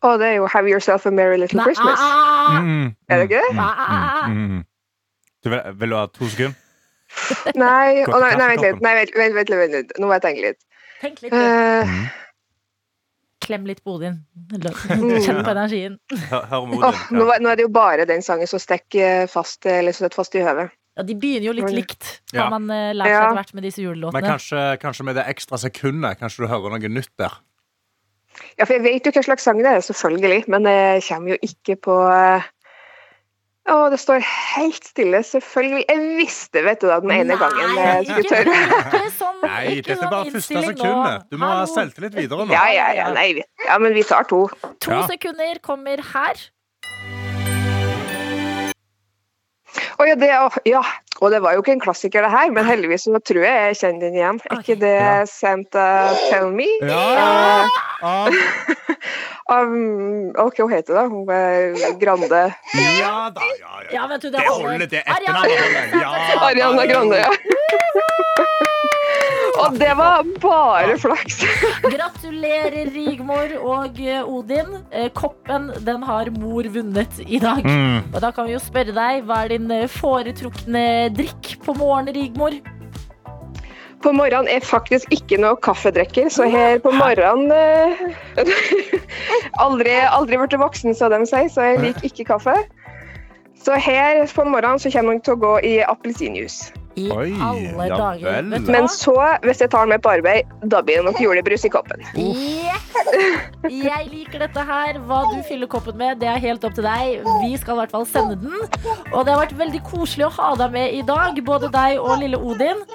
[0.03, 2.01] Og det er jo 'Have Yourself a Merry Little Næ Christmas'.
[2.03, 3.53] ah, Mm, Er det ikke det?
[3.53, 4.63] mm, mm, mm.
[5.45, 6.53] Du vil, vil du ha to sekunder?
[7.55, 8.81] Nei, oh, nei, nei, vent litt.
[8.81, 9.91] Nei, vent, vent, vent, vent.
[9.99, 10.59] Nå må jeg tenke litt.
[11.01, 11.31] Tenk litt.
[11.31, 11.37] du.
[13.43, 13.47] Eh.
[13.47, 14.21] Klem litt på Odin.
[15.25, 15.99] Kjenn på energien.
[16.31, 16.79] Hør, hør Odin.
[16.79, 17.39] nå, Ja.
[17.43, 20.43] nå er det jo bare den sangen som stikker fast, eller som sitter fast i
[20.45, 20.71] høvet.
[20.97, 22.43] Ja, de begynner jo litt likt, Ja.
[22.45, 24.27] har man eh, lært seg etter hvert med disse Men julelåtene.
[24.29, 27.33] kanskje, kanskje med det ekstra sekundet Kanskje du hører noe nytt der.
[28.59, 31.37] Ja, for jeg vet jo hva slags sang det er, selvfølgelig, men det kommer jo
[31.45, 32.45] ikke på eh,
[33.63, 35.85] Å, det står helt stille, selvfølgelig.
[35.87, 38.55] Jeg visste, vet du da, den ene gangen jeg skulle tørre.
[38.81, 41.29] ikke sånn, Nei, dette er bare første sekundet.
[41.31, 42.51] Du må ha selvtillit videre nå.
[42.51, 44.41] Ja, ja, ja, nei, vi- ja, men vi tar to.
[44.83, 45.05] To Ja.
[45.07, 46.43] sekunder kommer her.
[49.97, 50.81] Å ja, det, å, ja,
[51.23, 53.77] og det var jo ikke en klassiker det her, men heldigvis så tror jeg jeg
[53.79, 54.39] kjenner den igjen.
[54.51, 55.13] Er ikke det Ja.
[55.29, 55.85] Santa
[56.29, 56.67] Tell Me?
[56.83, 57.67] Ja,
[58.03, 58.15] ja.
[59.53, 61.01] Um, ok, hva heter det?
[61.11, 62.39] Hun er Grande.
[62.79, 63.89] ja da, ja, ja.
[63.97, 64.77] Ja, vet du, det Det holder.
[64.79, 65.99] til det etternavnet.
[65.99, 66.13] Ja,
[66.47, 68.89] Ariana Grande, ja.
[69.63, 71.43] Og det var bare flaks.
[71.83, 74.77] Gratulerer, Rigmor og eh, Odin.
[74.91, 77.63] Eh, Koppen den har mor vunnet i dag.
[77.65, 78.13] Mm.
[78.13, 82.15] Og da kan vi jo spørre deg, hva er din eh, foretrukne drikk på morgenen,
[82.17, 82.57] Rigmor?
[84.03, 88.47] På morgenen er faktisk ikke noe kaffedrekker, så her på morgenen eh,
[89.63, 92.57] Aldri, aldri blitt voksen, så de sier, så jeg liker ikke kaffe.
[93.63, 96.73] Så her på morgenen så kommer jeg til å gå i appelsinjuice.
[96.99, 98.25] I Oi, alle ja dager.
[98.27, 98.67] vel.
[98.69, 101.71] Men så, hvis jeg tar den med på arbeid, da blir det nok julebrus i
[101.73, 102.03] koppen.
[102.13, 102.89] Yes!
[103.69, 104.99] Jeg liker dette her.
[105.07, 107.25] Hva du fyller koppen med, det er helt opp til deg.
[107.41, 108.53] Vi skal i hvert fall sende den.
[109.13, 112.19] Og det har vært veldig koselig å ha deg med i dag, både deg og
[112.21, 112.85] lille Odin.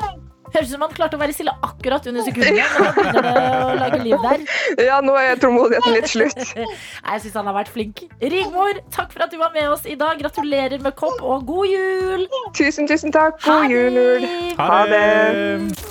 [0.54, 2.64] Høres ut som han klarte å være stille akkurat under sekundene.
[2.64, 4.46] Men nå begynner det å lage liv der.
[4.88, 6.38] Ja, nå er tålmodigheten litt slutt.
[6.56, 8.04] Nei, Jeg syns han har vært flink.
[8.22, 10.18] Rigmor, takk for at du var med oss i dag.
[10.22, 12.26] Gratulerer med kopp, og god jul!
[12.58, 13.40] Tusen, tusen takk.
[13.44, 13.98] God jul.
[13.98, 14.56] det!
[14.58, 15.88] Ha det.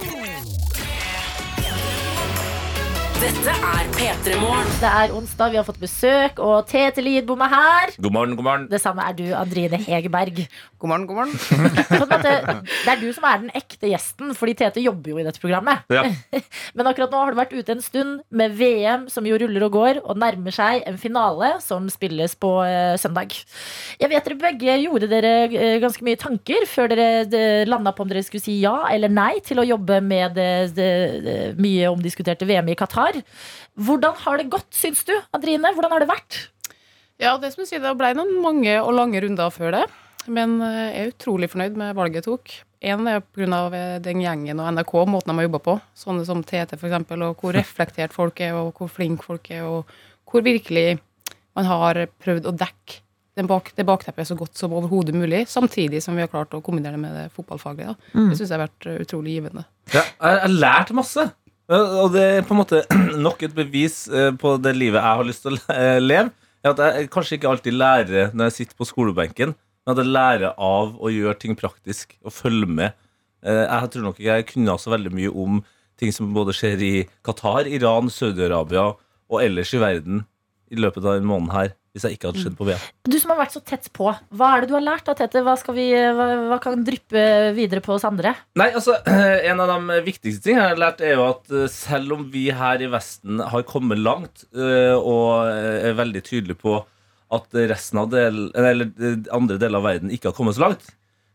[3.17, 4.67] Dette er P3 Morgen.
[4.77, 7.93] Det er onsdag, vi har fått besøk, og Tete Lidbom er her.
[7.97, 8.65] God morgen, god morgen.
[8.69, 10.43] Det samme er du, Andrine Hegerberg.
[10.77, 11.33] God morgen, god morgen.
[12.03, 15.41] Måte, det er du som er den ekte gjesten, fordi Tete jobber jo i dette
[15.41, 15.81] programmet.
[15.89, 16.03] Ja.
[16.77, 19.73] Men akkurat nå har du vært ute en stund med VM, som jo ruller og
[19.73, 23.33] går, og nærmer seg en finale som spilles på uh, søndag.
[23.97, 28.13] Jeg vet dere begge gjorde dere uh, ganske mye tanker før dere landa på om
[28.13, 30.93] dere skulle si ja eller nei til å jobbe med det, det,
[31.25, 33.16] det mye omdiskuterte VM i Qatar.
[33.87, 35.73] Hvordan har det gått, syns du, Adrine?
[35.75, 36.39] Hvordan har det vært?
[37.21, 39.85] Ja, det som du sier, det ble noen mange og lange runder før det.
[40.27, 42.53] Men eh, jeg er utrolig fornøyd med valget jeg tok.
[42.87, 43.61] En er pga.
[44.05, 45.79] den gjengen og NRK, måten de har jobba på.
[45.97, 49.65] Sånne som TT, for eksempel, og hvor reflektert folk er, og hvor flinke folk er,
[49.65, 50.99] og hvor virkelig
[51.57, 53.01] man har prøvd å dekke
[53.37, 56.61] den bak, det bakteppet så godt som overhodet mulig, samtidig som vi har klart å
[56.65, 57.93] kombinere det med det fotballfaglige.
[57.93, 58.23] Da.
[58.31, 59.65] Det syns jeg har vært eh, utrolig givende.
[59.93, 61.27] Ja, jeg har lært masse.
[61.67, 62.83] Og det er på en måte
[63.27, 66.31] nok et bevis eh, på det livet jeg har lyst til å eh, leve.
[66.67, 70.55] At jeg kanskje ikke alltid lærer når jeg sitter på skolebenken, men at jeg lærer
[70.59, 72.95] av å gjøre ting praktisk og følge med.
[73.43, 75.59] Eh, Jeg tror nok ikke jeg kunne så veldig mye om
[75.99, 76.93] ting som både skjer i
[77.25, 78.89] Qatar, Iran, Saudi-Arabia
[79.27, 80.23] og ellers i verden
[80.71, 82.87] i løpet av denne måneden her, hvis jeg ikke hadde skjedd på VM.
[83.09, 85.43] Du som har vært så tett på, hva er det du har lært da, Tete?
[85.45, 87.23] Hva, skal vi, hva, hva kan dryppe
[87.57, 88.35] videre på oss andre?
[88.59, 88.99] Nei, altså,
[89.51, 92.47] En av de viktigste tingene jeg har lært, er jo at eh, selv om vi
[92.53, 96.77] her i Vesten har kommet langt eh, og er veldig tydelige på
[97.33, 100.85] at resten av del, eller eh, andre deler av verden ikke har kommet så langt,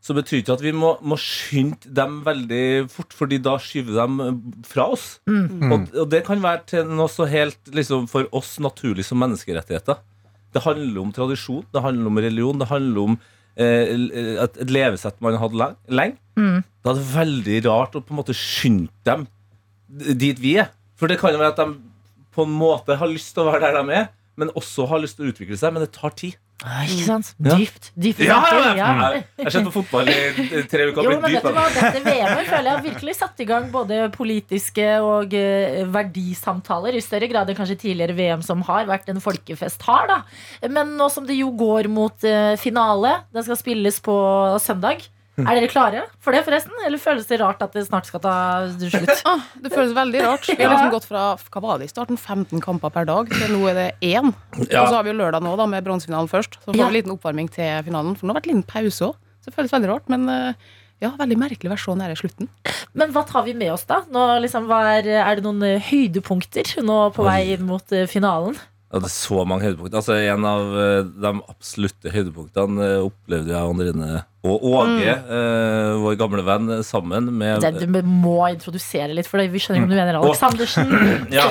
[0.02, 4.24] så betyr ikke at vi må, må skynde dem veldig fort, fordi da skyver de
[4.26, 5.06] eh, fra oss.
[5.30, 10.00] Og, og det kan være til noe så helt liksom, for oss naturlig som menneskerettigheter.
[10.52, 13.16] Det handler om tradisjon, det handler om religion, det handler om
[13.56, 13.92] eh,
[14.44, 15.56] et, et levesett man har hatt
[15.88, 16.18] lenge.
[16.82, 19.26] Da er det veldig rart å på en måte skynde dem
[20.18, 20.70] dit vi er.
[20.96, 21.74] For det kan jo være at de
[22.32, 24.06] på en måte har lyst til å være der de er,
[24.40, 26.38] men også har lyst til å utvikle seg, men det tar tid.
[26.62, 27.32] Ikke sant?
[27.42, 27.56] Ja.
[27.58, 27.88] Dypt.
[27.98, 28.90] Dype Ja, ja, Ja.
[29.18, 31.02] Jeg har sett på fotball i tre uker.
[31.02, 31.78] Jo, blitt men vet dyp, du.
[31.78, 37.02] Dette VM-et føler jeg har virkelig satt i gang både politiske og uh, verdisamtaler, i
[37.02, 40.06] større grad enn kanskje tidligere VM som har vært en folkefest har.
[40.10, 40.20] da.
[40.70, 44.14] Men nå som det jo går mot uh, finale, den skal spilles på
[44.62, 45.02] søndag.
[45.48, 46.74] Er dere klare for det, forresten?
[46.84, 48.34] Eller føles det rart at det snart skal ta
[48.76, 49.12] slutt?
[49.32, 50.44] Ah, det føles veldig rart.
[50.50, 53.54] Vi har liksom gått fra hva var det i starten, 15 kamper per dag, til
[53.54, 54.34] nå er det én.
[54.66, 54.82] Ja.
[54.82, 56.60] Og så har vi jo lørdag nå, da, med bronsefinalen først.
[56.60, 58.16] Så får vi en liten oppvarming til finalen.
[58.18, 59.18] For nå har det vært en liten pause òg.
[59.42, 60.10] Så det føles veldig rart.
[60.12, 60.68] Men eh,
[61.02, 62.50] ja, veldig merkelig å være så nære slutten.
[62.98, 64.02] Men hva tar vi med oss, da?
[64.12, 68.58] Nå, liksom, hva er, er det noen høydepunkter nå på vei inn mot eh, finalen?
[68.92, 70.02] Ja, det er så mange høydepunkter.
[70.02, 74.08] Altså, en av eh, de absolutte høydepunktene eh, opplevde jeg Andrine
[74.44, 79.40] og Åge, eh, vår gamle venn, eh, sammen med Det, du må introdusere litt, for
[79.40, 80.92] vi skjønner ikke om du mener Aleksandersen.
[81.38, 81.46] Ja.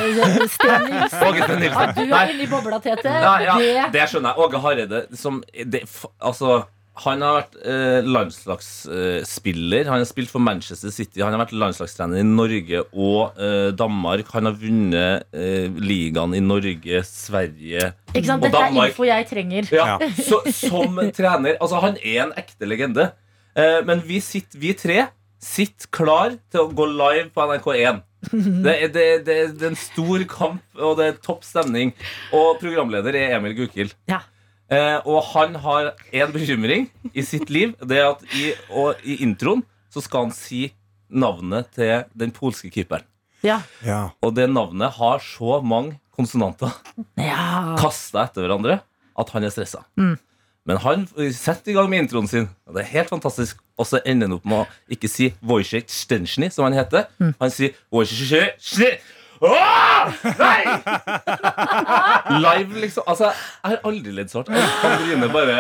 [0.52, 1.66] Sten Nilsen.
[1.72, 3.10] Ah, du er inne i bobla, Tete.
[3.10, 4.46] Ja, ja, Det det skjønner jeg.
[4.46, 5.82] Åge Hareide som det,
[6.20, 6.62] Altså,
[7.00, 9.88] han har vært eh, landslagsspiller.
[9.88, 11.22] han har spilt for Manchester City.
[11.24, 14.28] Han har vært landslagstrener i Norge og eh, Danmark.
[14.36, 18.44] Han har vunnet eh, ligaen i Norge, Sverige Ikke sant?
[18.44, 19.72] og Dette er info jeg trenger.
[19.72, 19.96] Ja,
[20.30, 23.14] så, som trener Altså, han er en ekte legende.
[23.56, 25.06] Eh, men vi, sitter, vi tre
[25.42, 28.04] sitter klar til å gå live på NRK1.
[28.22, 31.96] Det er, det, det, det er en stor kamp, og det er topp stemning.
[32.36, 33.96] Og programleder er Emil Gukild.
[34.12, 34.20] Ja.
[34.72, 37.74] Eh, og han har én bekymring i sitt liv.
[37.84, 40.70] Det er at i, og i introen så skal han si
[41.12, 43.04] navnet til den polske keeperen.
[43.44, 43.60] Ja.
[43.84, 44.14] Ja.
[44.24, 46.72] Og det navnet har så mange konsonanter
[47.20, 47.76] ja.
[47.80, 48.80] kasta etter hverandre
[49.20, 49.84] at han er stressa.
[50.70, 53.60] Men han setter i gang med introen sin, og det er helt fantastisk.
[53.82, 57.10] Og så ender han opp med å ikke si Wojciech Stensny, som han heter.
[57.42, 59.02] Han sier Wojciech.
[59.42, 60.12] Åh!
[60.40, 60.64] Nei!
[62.42, 63.04] Live, liksom.
[63.10, 64.52] Altså, jeg har aldri ledd så hardt.
[64.82, 65.56] Katrine bare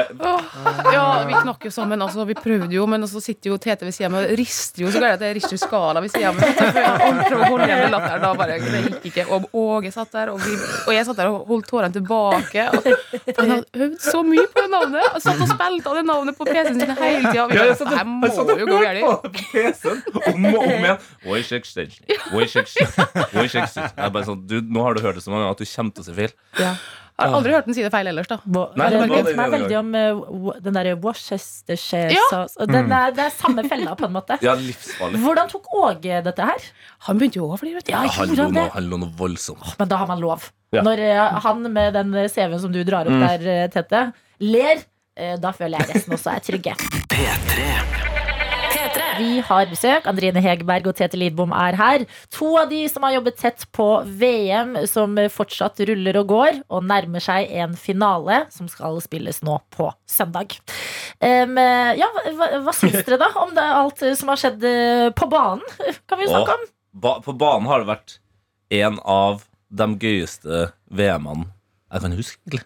[0.94, 2.02] Ja, vi knakk jo sammen.
[2.06, 4.84] Altså, vi prøvde jo, men så sitter jo Tete ved siden av meg og rister
[4.86, 6.62] jo så gærent at jeg rister skala ved siden av meg.
[6.62, 8.22] Jeg prøver å holde igjen latteren.
[8.22, 9.26] Da bare, det gikk ikke.
[9.34, 10.54] Og Åge satt der, og, vi,
[10.86, 12.68] og jeg satt der og holdt tårene tilbake.
[12.78, 12.82] Og,
[13.42, 15.10] han hadde øvd så mye på det navnet.
[15.16, 17.48] Og satt og spilte av det navnet på PC-en sin hele tida.
[17.58, 18.78] Ja, jeg satt Det og- må jeg satt og jo gå
[19.42, 20.00] PC-en
[20.36, 20.98] om og om igjen.
[21.26, 22.20] Wojciech Stensny.
[22.36, 23.28] Wojciech Stensny.
[23.36, 25.64] Wojciech Jeg er bare sånn, du, nå har du hørt det så mange ganger at
[25.64, 26.34] du kommer til å si feil.
[27.22, 28.38] Jeg har aldri hørt den si det feil ellers, da.
[28.46, 29.90] Bo- Nei, det det var minner det meg veldig om
[30.66, 32.56] den derre Worcestershire sauce.
[32.72, 34.38] Den er, det er samme fella, på en måte.
[34.42, 35.22] Ja, livsfarlig.
[35.22, 36.66] Hvordan tok Åge dette her?
[37.10, 37.92] Han begynte jo å fly, vet du.
[37.94, 38.50] Ja, Han han det?
[38.58, 39.76] noe, han lo noe voldsomt.
[39.78, 40.50] Men da har man lov.
[40.74, 40.82] Ja.
[40.88, 43.28] Når eh, han med den CV-en som du drar opp Mm.
[43.28, 44.06] der, eh, Tete,
[44.40, 44.82] ler,
[45.16, 46.74] eh, da føler jeg resten også er trygge.
[49.22, 50.08] Vi har besøk.
[50.10, 52.06] Andrine Hegerberg og Tete Lidbom er her.
[52.34, 56.88] To av de som har jobbet tett på VM, som fortsatt ruller og går, og
[56.90, 60.58] nærmer seg en finale som skal spilles nå på søndag.
[61.22, 61.60] Um,
[62.00, 65.62] ja, hva, hva syns dere da om det, alt som har skjedd eh, på banen?
[66.10, 66.68] Kan vi snakke om.
[67.04, 68.18] Ba på banen har det vært
[68.82, 71.48] en av de gøyeste VM-ene
[71.92, 72.42] jeg kan huske.
[72.48, 72.66] egentlig.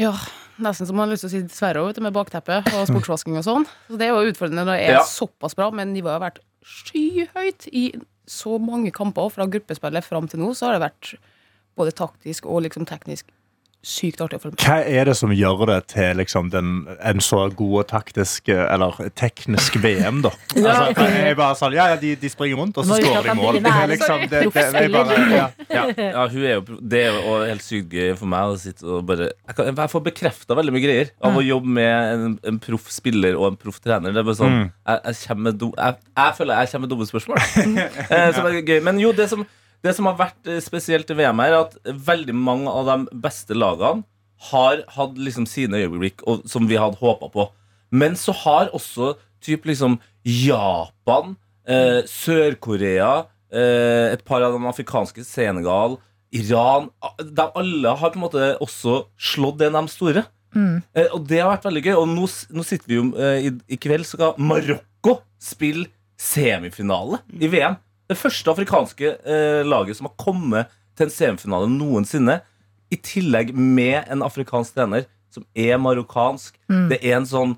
[0.00, 0.14] Ja,
[0.62, 3.44] nesten som man har lyst til å si dessverre òg, med bakteppe og sportsvasking og
[3.46, 3.66] sånn.
[3.90, 5.04] Så det er jo utfordrende når det er Ja.
[5.04, 7.84] såpass bra, men nivået har vært skyhøyt i
[8.26, 9.30] så mange kamper.
[9.34, 11.14] Fra gruppespillet fram til nå så har det vært
[11.76, 13.26] både taktisk og liksom teknisk
[13.82, 14.62] sykt artig å følge med.
[14.62, 19.78] Hva er det som gjør det til liksom, den, en så god taktisk eller teknisk
[19.82, 20.32] VM, da?
[20.72, 23.36] Altså, jeg bare sånn, ja, ja, de, de springer rundt, og så står skårer de
[23.38, 23.58] mål.
[23.92, 25.46] Liksom, det, det, det, bare, ja.
[25.72, 28.86] Ja, ja, hun er jo, Det er jo helt sykt gøy for meg å sitte
[28.86, 32.36] og bare Jeg, kan, jeg får bekrefta veldig mye greier av å jobbe med en,
[32.52, 34.14] en proff spiller og en proff trener.
[34.14, 37.08] Det er bare sånn, jeg, jeg, med do, jeg, jeg føler jeg kommer med dumme
[37.08, 37.42] spørsmål.
[38.06, 38.78] eh, som er gøy.
[38.86, 39.44] Men jo, det som,
[39.82, 43.20] det som har vært eh, spesielt i VM, her er at veldig mange av de
[43.24, 44.04] beste lagene
[44.50, 47.48] har hatt liksom sine øyeblikk og, som vi hadde håpa på.
[47.94, 55.24] Men så har også typ liksom Japan, eh, Sør-Korea, eh, et par av de afrikanske
[55.26, 55.98] Senegal,
[56.32, 56.86] Iran
[57.20, 60.22] De alle har på en måte også slått en av de store.
[60.96, 61.94] Eh, og det har vært veldig gøy.
[62.00, 65.90] Og nå, nå sitter vi jo eh, i, I kveld skal Marokko spille
[66.20, 67.76] semifinale i VM.
[68.12, 72.40] Det første afrikanske eh, laget som har kommet til en semifinale noensinne.
[72.92, 76.58] I tillegg med en afrikansk trener som er marokkansk.
[76.90, 77.54] Det er en sånn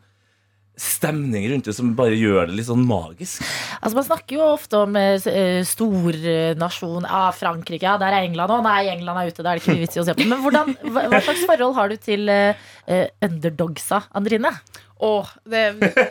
[0.81, 3.45] stemning rundt det som bare gjør det litt sånn magisk.
[3.79, 8.51] Altså Man snakker jo ofte om eh, eh, stornasjon ah, Frankrike, ja, der er England
[8.57, 8.65] òg.
[8.67, 10.27] Nei, England er ute, da er det ikke vits i å se på.
[10.31, 14.51] Men hvordan, hva, hva slags forhold har du til eh, eh, underdogsa, Andrine?
[15.05, 15.65] Åh, det,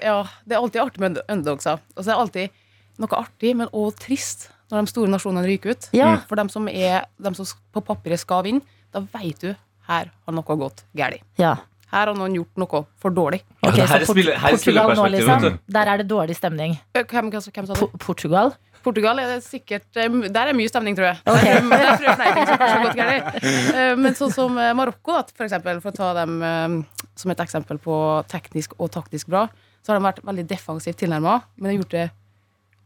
[0.07, 1.77] ja, det er alltid artig med underdogsa.
[1.97, 2.59] Og så er det alltid
[3.03, 5.89] noe artig, men òg trist når de store nasjonene ryker ut.
[5.93, 6.15] Ja.
[6.29, 8.63] For dem som, er, dem som på papiret skal vinne,
[8.93, 9.51] da veit du
[9.89, 11.21] her har noe gått galt.
[11.37, 11.55] Ja.
[11.93, 13.43] Her har noen gjort noe for dårlig.
[13.61, 15.59] Okay, her så er spiller- her er Portugal nå, liksom.
[15.75, 16.79] Der er det dårlig stemning.
[16.95, 17.89] Hvem, hvem, hvem sa det?
[18.01, 18.55] Portugal?
[18.83, 21.19] Portugal er det sikkert Der er mye stemning, tror jeg.
[21.69, 23.45] Men jeg tror det er flere som kanskje har gått galt.
[23.77, 26.83] Eh, Men sånn som eh, Marokko, da, for eksempel, for å ta dem
[27.15, 27.95] som et eksempel på
[28.31, 29.45] teknisk og taktisk bra,
[29.85, 32.09] så har de vært veldig defensivt tilnærma, men de har gjort det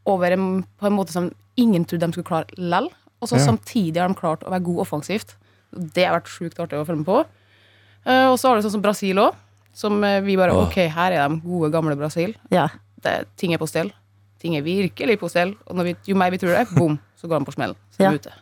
[0.08, 2.88] over en, på en måte som ingen trodde de skulle klare lell.
[3.22, 3.46] Og så Ja.
[3.50, 5.36] samtidig har de klart å være gode offensivt.
[5.74, 7.20] Det har vært sjukt artig å følge med på.
[8.08, 9.36] Uh, Og så har du sånn som Brasil òg,
[9.74, 10.68] som eh, vi bare Åh.
[10.68, 12.36] Ok, her er de gode, gamle Brasil.
[12.50, 12.68] Ja.
[13.04, 13.92] Det, ting er på stell.
[14.40, 15.56] Ting er virkelig på stell.
[15.68, 17.76] Og når vi, jo mer vi tror det, bom, så går de på smell.
[17.92, 18.12] Så Ja.
[18.12, 18.34] er ute.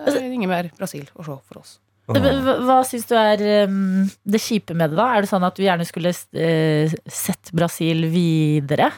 [0.00, 1.78] Det er ingen mer Brasil å se for oss.
[2.14, 5.06] Hva, hva syns du er um, det kjipe med det, da?
[5.16, 8.90] Er det sånn at du gjerne skulle uh, sett Brasil videre?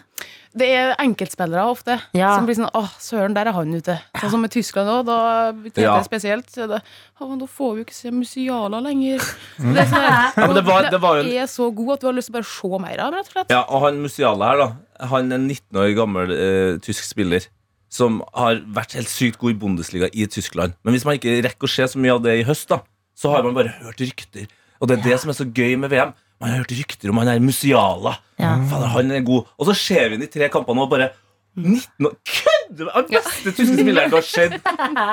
[0.52, 2.34] Det er enkeltspillere ofte Ja.
[2.36, 3.94] som blir sånn 'Å, søren, der er han ute.
[4.20, 5.94] Sånn som med Tyskland òg, da betyr Ja.
[5.96, 6.50] det spesielt.
[6.52, 6.82] Så er det,
[7.20, 9.16] men da får vi jo ikke se Musiala lenger.
[9.58, 12.12] Det er, sånn Ja, det var- det var en- er så god at du har
[12.12, 13.50] lyst til å bare se mer av ham, rett og slett.
[13.50, 15.06] Ja, og han Musiala her, da.
[15.08, 17.46] Han er en 19 år gammel eh, tysk spiller
[17.88, 20.74] som har vært helt sykt god i Bundesliga i Tyskland.
[20.84, 22.80] Men hvis man ikke rekker å se så mye av det i høst, da,
[23.16, 24.46] så har man bare hørt rykter.
[24.82, 26.12] Og det er det som er så gøy med VM.
[26.42, 28.16] Man har hørt rykter om han er Musiala.
[28.38, 29.50] Fader, han er god.
[29.58, 31.10] Og så ser vi ham i tre kampene og bare
[31.54, 32.90] 19 år Kødder du?
[32.96, 34.54] Den beste tyske spilleren du har sett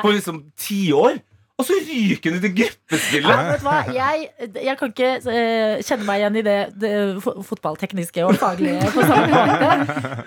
[0.01, 1.19] på liksom ti år.
[1.60, 2.52] Og så ryker hun ut i
[3.19, 3.80] Ja, vet du hva?
[3.91, 4.30] Jeg,
[4.63, 6.91] jeg kan ikke uh, kjenne meg igjen i det, det
[7.26, 8.88] fotballtekniske og faglige.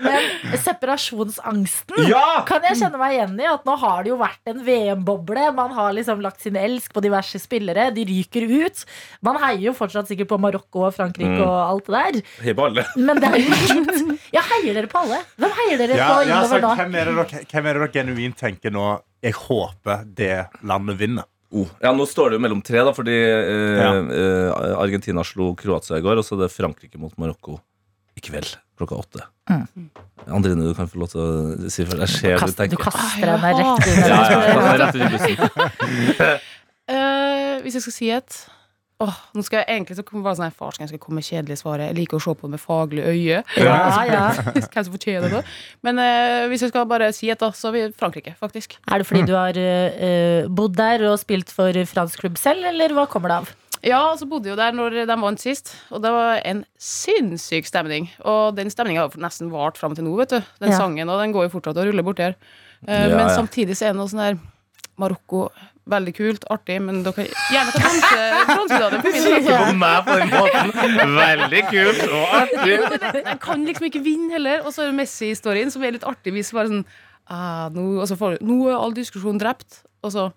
[0.03, 0.27] Men
[0.61, 2.43] separasjonsangsten Ja!
[2.49, 3.47] kan jeg kjenne meg igjen i.
[3.49, 5.49] At nå har det jo vært en VM-boble.
[5.57, 7.89] Man har liksom lagt sin elsk på diverse spillere.
[7.97, 8.85] De ryker ut.
[9.25, 11.39] Man heier jo fortsatt sikkert på Marokko og Frankrike Mm.
[11.47, 12.89] og alt det der.
[12.99, 14.12] Men det er jo kjipt.
[14.33, 15.19] Ja, heier dere på alle?
[15.41, 16.71] Hvem heier dere Ja, på ja, innover da?
[16.79, 18.87] hvem, er dere, hvem er det dere genuint tenker nå
[19.23, 20.31] Jeg håper det
[20.67, 21.29] landet vinner.
[21.53, 21.69] Oh.
[21.85, 23.91] Ja, Nå står det jo mellom tre, da, fordi eh, Ja.
[24.01, 27.59] eh, Argentina slo Kroatia i går, og så er det Frankrike mot Marokko
[28.17, 29.27] i kveld klokka åtte.
[29.53, 29.91] Mm.
[30.33, 32.01] Andrine, du kan få lov til å si før.
[32.09, 33.53] skjer du, Kast, du du kaster henne
[34.81, 35.07] rett inn.
[35.07, 36.41] I bussen.
[36.93, 38.37] Eh, hvis jeg skal si et
[39.01, 41.25] Åh, nå skal jeg egentlig så kommer bare sånn her Far, skal jeg komme med
[41.27, 41.89] kjedelige svaret.
[41.91, 43.41] Jeg liker å se på det med faglig øye.
[43.59, 44.21] Ja, ja.
[44.55, 45.41] Hvem som fortjener det.
[45.83, 48.77] Men eh, hvis jeg skal bare si et, da, så er vi Frankrike, faktisk.
[48.93, 52.95] Er det fordi du har eh, bodd der og spilt for fransk klubb selv, eller
[52.95, 53.51] hva kommer det av?
[53.83, 57.67] Ja, så bodde jeg jo der når de vant sist, og det var en sinnssyk
[57.67, 58.07] stemning.
[58.23, 60.39] Og den stemninga har nesten vart fram til nå, vet du.
[60.63, 60.79] Den Ja.
[60.79, 62.37] sangen, og den går jo fortsatt og ruller borti her.
[62.87, 63.35] Eh, Ja, men ja.
[63.35, 64.39] samtidig så er det noe sånn der
[65.03, 65.49] Marokko
[65.91, 69.01] Veldig kult, artig, men dere kan gjerne ta på.
[69.11, 70.69] Ikke på meg på den måten.
[71.17, 72.77] Veldig kult og artig.
[73.17, 74.63] Jeg kan liksom ikke vinne heller.
[74.63, 76.37] Og så er det Messi-historien, som er litt artig.
[76.37, 76.85] Hvis bare sånn
[77.27, 80.29] ah, nå, og så får, nå er all diskusjon drept, og så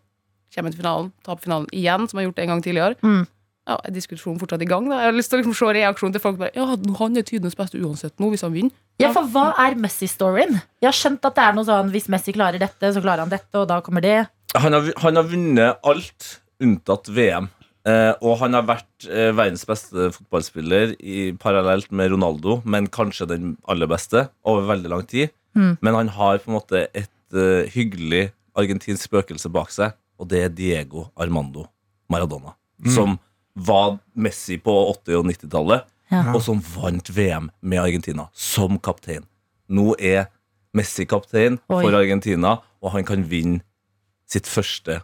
[0.55, 2.99] kommer vi til finalen, taper finalen igjen, som jeg har gjort en gang tidligere.
[3.05, 3.23] Mm.
[3.65, 4.85] Ja, er diskusjonen fortsatt i gang?
[4.91, 6.37] da Jeg har lyst til å liksom se reaksjonen til folk.
[6.37, 6.65] Bare, ja,
[6.99, 8.75] Han er tidenes beste uansett nå, hvis han vinner.
[9.01, 10.59] Ja, for hva er Messi-storyen?
[10.83, 13.33] Jeg har skjønt at det er noe sånn hvis Messi klarer dette, så klarer han
[13.33, 14.19] dette, og da kommer det.
[14.55, 16.29] Han har, han har vunnet alt
[16.63, 17.49] unntatt VM.
[17.85, 23.27] Eh, og han har vært eh, verdens beste fotballspiller i, parallelt med Ronaldo, men kanskje
[23.29, 25.33] den aller beste over veldig lang tid.
[25.57, 25.75] Mm.
[25.85, 28.27] Men han har på en måte et uh, hyggelig
[28.59, 31.63] argentinsk spøkelse bak seg, og det er Diego Armando
[32.11, 32.55] Maradona.
[32.91, 33.15] Som
[33.55, 36.33] var Messi på 80- og 90-tallet, Ja.
[36.35, 39.23] og som vant VM med Argentina som kaptein.
[39.69, 40.27] Nå er
[40.75, 41.81] Messi kaptein Oi.
[41.81, 43.61] for Argentina, og han kan vinne
[44.29, 44.99] sitt første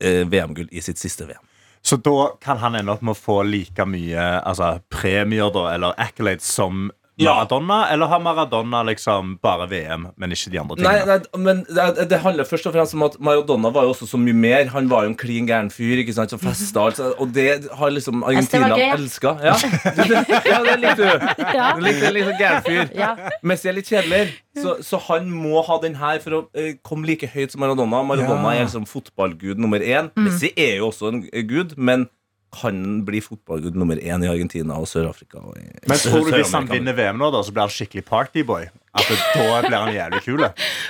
[0.00, 1.44] eh, VM-gull i sitt siste VM.
[1.84, 5.94] Så da kan han ende opp med å få like mye altså, premier da, eller
[6.00, 7.34] accolades som Ja.
[7.34, 7.88] Maradona?
[7.94, 11.04] Eller har Maradona liksom bare VM, men ikke de andre tingene?
[11.06, 14.18] nei, men det, det handler først og fremst om at Maradona var jo også så
[14.18, 14.64] mye mer.
[14.74, 16.88] Han var jo en klin gæren fyr ikke sant, som festa.
[16.88, 19.36] Altså, og det har liksom Argentina elska.
[19.46, 19.54] Ja.
[20.50, 21.28] ja, det likte du.
[21.54, 21.68] Ja.
[21.76, 22.90] Du likte en sånn gæren fyr.
[22.98, 23.12] Ja.
[23.46, 27.06] Messi er litt kjedeligere, så, så han må ha den her for å eh, komme
[27.06, 28.02] like høyt som Maradona.
[28.02, 28.58] Maradona Ja.
[28.64, 30.10] er liksom fotballgud nummer én.
[30.18, 32.08] Messi er jo også en gud, men
[32.54, 35.42] kan bli fotballgud nummer én i Argentina og Sør-Afrika.
[35.88, 38.66] Men tror du hvis han vinner VM nå, da, så blir han skikkelig partyboy?
[38.94, 40.42] At det, da blir han jævlig kul?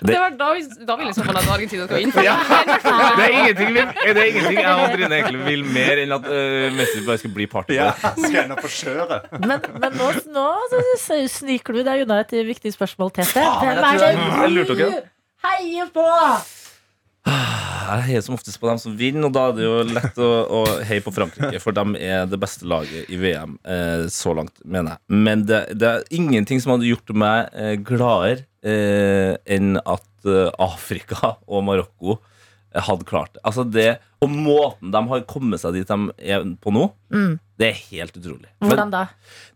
[0.05, 0.49] Det var da,
[0.89, 2.25] da vil jeg så fall at Argentina skal vinne.
[2.29, 2.35] Ja.
[3.19, 6.67] Det er ingenting, det er ingenting jeg og Trine egentlig vil mer enn at uh,
[6.75, 7.79] Messi bare skal bli partyboy.
[7.79, 9.31] Ja, skal ende på kjøret.
[9.41, 10.49] Men, men nå, nå
[11.01, 13.47] så sniker du deg unna et viktig spørsmål, Tete.
[13.63, 14.85] Hvem er det du
[15.45, 16.11] heier på?
[17.85, 20.29] Jeg heier som oftest på dem som vinner, og da er det jo lett å,
[20.59, 21.61] å heie på Frankrike.
[21.63, 25.03] For de er det beste laget i VM eh, så langt, mener jeg.
[25.25, 30.49] Men det, det er ingenting som hadde gjort meg eh, gladere eh, enn at eh,
[30.65, 32.19] Afrika og Marokko
[32.75, 33.37] hadde klart.
[33.47, 33.99] Altså det.
[34.25, 37.37] Og måten de har kommet seg dit de er på nå, Mm.
[37.61, 38.49] det er helt utrolig.
[38.65, 39.05] Hvordan da?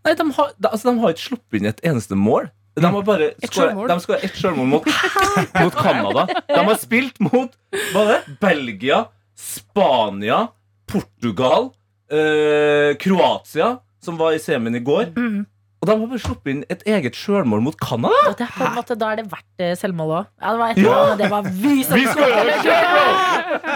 [0.06, 2.46] Nei, de har, altså, de har ikke sluppet inn et eneste mål.
[2.82, 4.88] De har bare skåra ett sjølmål mot,
[5.62, 6.26] mot Canada.
[6.48, 9.04] De har spilt mot det, Belgia,
[9.38, 10.46] Spania,
[10.88, 11.70] Portugal,
[12.10, 15.12] eh, Kroatia, som var i semien i går.
[15.16, 15.46] Mm.
[15.78, 18.34] Og de har bare sluppet inn et eget sjølmål mot Canada!
[18.34, 20.32] Da er det verdt eh, selvmål òg.
[20.42, 20.98] Ja, det var et ja.
[21.20, 22.42] det var vi som skåra!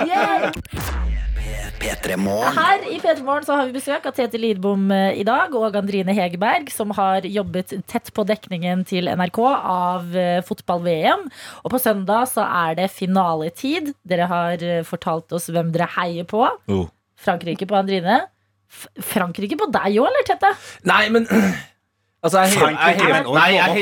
[0.09, 1.12] Yeah!
[1.83, 6.14] Her i P3 Morgen har vi besøk av Tete Lidbom eh, i dag og Andrine
[6.14, 11.25] Hegerberg, som har jobbet tett på dekningen til NRK av eh, fotball-VM.
[11.64, 13.91] Og på søndag så er det finaletid.
[14.07, 16.45] Dere har eh, fortalt oss hvem dere heier på.
[16.70, 16.87] Oh.
[17.18, 18.20] Frankrike på Andrine.
[18.70, 20.53] F Frankrike på deg òg, eller, Tete?
[20.87, 21.26] Nei, men
[22.22, 23.24] Altså, jeg, heier,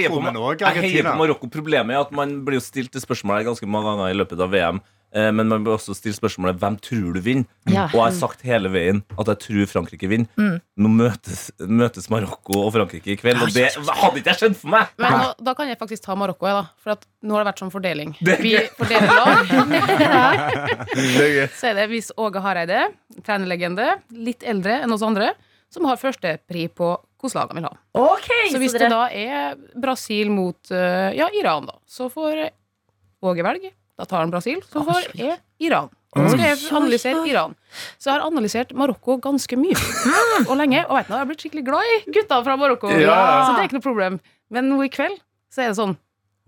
[0.08, 1.50] på, på Marokko.
[1.52, 4.48] Problemet er at man blir jo stilt det spørsmålet ganske mange ganger i løpet av
[4.54, 4.80] VM
[5.14, 7.48] eh, Men man bør også stille spørsmålet hvem tror du vinner.
[7.70, 7.88] Ja.
[7.88, 10.30] Og jeg har sagt hele veien at jeg tror Frankrike vinner.
[10.40, 10.60] Mm.
[10.80, 14.74] Nå møtes, møtes Marokko og Frankrike i kveld, og det hadde ikke jeg skjønt for
[14.74, 14.94] meg!
[15.00, 16.80] Men nå, da kan jeg faktisk ta Marokko, jeg, da.
[16.82, 18.14] For at nå har det vært sånn fordeling.
[18.20, 19.54] Vi fordeler lag.
[21.00, 21.46] Det.
[21.56, 22.80] Så er det hvis Åge Hareide,
[23.26, 25.32] trenerlegende, litt eldre enn oss andre,
[25.70, 27.74] som har førstepri på hvilke lag han vil ha.
[28.00, 32.48] Okay, Så hvis det da er Brasil mot eh, ja, Iran, da, så får
[33.20, 33.74] Åge velge.
[34.00, 35.90] Da tar han Brasil, så får jeg Iran.
[36.10, 37.52] Så skal jeg analysere Iran.
[38.00, 39.76] Så jeg har analysert Marokko ganske mye.
[40.48, 40.80] Og lenge.
[40.88, 42.90] Og vet du, jeg har blitt skikkelig glad i gutta fra Marokko.
[42.96, 43.18] Ja.
[43.44, 44.16] Så det er ikke noe problem.
[44.50, 45.20] Men nå i kveld
[45.52, 45.94] så er det sånn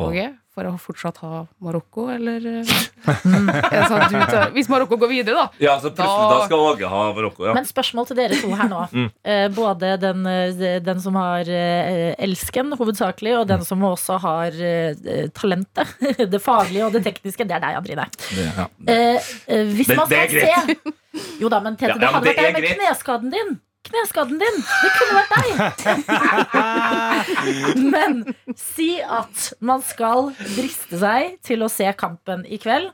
[0.02, 5.34] Åge, får å fortsatt ha Marokko, eller eh, det sånn tar, Hvis Marokko går videre,
[5.38, 5.46] da.
[5.62, 7.54] Ja, så plutselig Da- da skal Åge ha Marokko, ja.
[7.56, 8.82] Men spørsmål til dere to her nå.
[8.92, 9.08] mm.
[9.56, 15.28] både den, eh, den som har eh, elsken, hovedsakelig, og den som også har eh,
[15.32, 15.96] talentet.
[16.32, 17.44] Det faglige og det tekniske.
[17.48, 18.06] Det er deg, Andrine.
[18.28, 18.68] Det, ja.
[18.86, 20.78] Eh, eh, hvis Det- man det er greit.
[20.78, 20.92] se
[21.42, 23.30] Jo da, men Tete, Ja, det ja, men hadde det vært deg er med kneskaden
[23.34, 23.60] din.
[23.82, 24.58] Kneskaden din!
[24.62, 25.52] Det kunne vært deg!
[27.94, 28.20] Men
[28.58, 32.92] si at man skal driste seg til å se kampen i kveld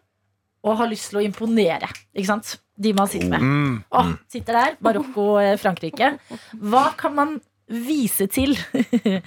[0.66, 1.91] og har lyst til å imponere.
[2.16, 2.57] Ikke sant?
[2.78, 3.43] De man sitter med.
[3.43, 4.16] Mm.
[4.30, 6.12] Sitter der, Marokko, eh, Frankrike.
[6.59, 8.57] Hva kan man vise til?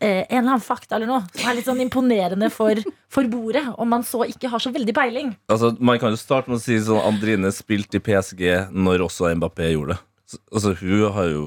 [0.00, 2.80] Eh, en eller annen fakta eller noe som er litt sånn imponerende for,
[3.12, 5.28] for bordet, om man så ikke har så veldig peiling.
[5.52, 8.42] Altså, man kan jo starte med å si sånn Andrine spilte i PSG
[8.74, 10.00] når også Mbappé gjorde det.
[10.26, 11.42] Så, altså, hun har jo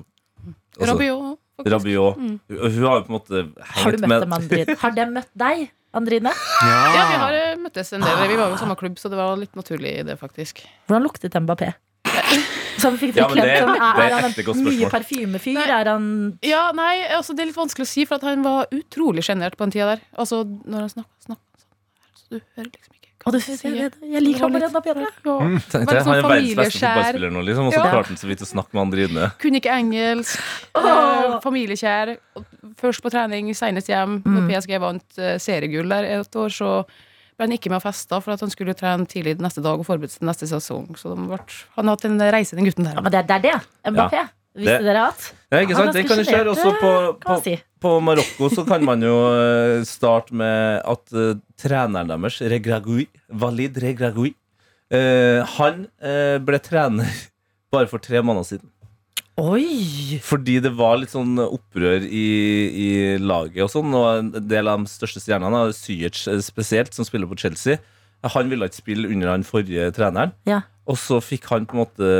[0.80, 1.40] altså, Rabiot.
[1.68, 2.18] Rabiot.
[2.18, 2.38] Mm.
[2.48, 4.76] Hun har jo på en måte Har du hengt møtt med dem, Andrine?
[4.80, 5.66] Har de møtt deg,
[6.00, 6.32] Andrine?
[6.64, 8.22] Ja, vi har eh, møttes en del.
[8.32, 10.64] Vi var jo i samme klubb, så det var litt naturlig i det, faktisk.
[10.88, 11.74] Hvordan luktet Mbappé?
[12.80, 15.58] Som fikk Ja, men det- det Er, er er han en mye parfymefyr?
[15.68, 18.68] Er han Ja, nei, altså Det er litt vanskelig å si, for at han var
[18.72, 20.02] utrolig sjenert på den tida der.
[20.16, 21.38] Altså, når han snakka sånn
[22.16, 22.99] Så du hører liksom ikke
[23.30, 25.08] Å, du, han jeg, jeg liker ham litt enda bedre.
[25.26, 25.36] Ja.
[25.70, 27.90] Tenkte jeg, Han er sånn verdens beste fotballspiller nå, liksom, og så Ja.
[27.94, 29.28] klarte han så vidt å snakke med Andrine.
[29.44, 30.40] Kunne ikke engelsk.
[30.74, 30.88] Oh.
[30.90, 32.16] eh, familiekjær.
[32.82, 34.18] Først på trening, senest hjem.
[34.26, 36.72] Når PSG vant eh, seriegull der et år, så
[37.40, 39.86] ble han ikke med og festa for at han skulle trene tidlig neste dag og
[39.88, 40.90] forberede seg til neste sesong.
[41.00, 41.38] Så ble,
[41.78, 42.98] han har hatt en reise, den gutten der.
[43.00, 43.56] Ja, men det, det er det.
[43.94, 44.26] Mbappé.
[44.58, 45.34] Visste Det- dere at?
[45.52, 45.94] Ja, ikke sant?
[45.94, 46.92] Det kan skje også på,
[47.22, 47.56] på, si.
[47.82, 53.78] på Marokko så kan man jo eh, starte med at uh, treneren deres, Regragui, Valid
[53.82, 54.34] Regragui,
[54.94, 57.08] uh, han uh, ble trener
[57.74, 58.70] bare for tre måneder siden.
[59.40, 60.20] Oi!
[60.26, 62.26] Fordi det var litt sånn opprør i,
[62.70, 62.90] i
[63.22, 67.38] laget og sånn, og en del av de største stjernene, eh, spesielt, som spiller på
[67.40, 67.80] Chelsea,
[68.36, 70.34] han ville ikke spille under han forrige treneren.
[70.50, 70.66] Ja.
[70.90, 72.14] Og så fikk han på en måte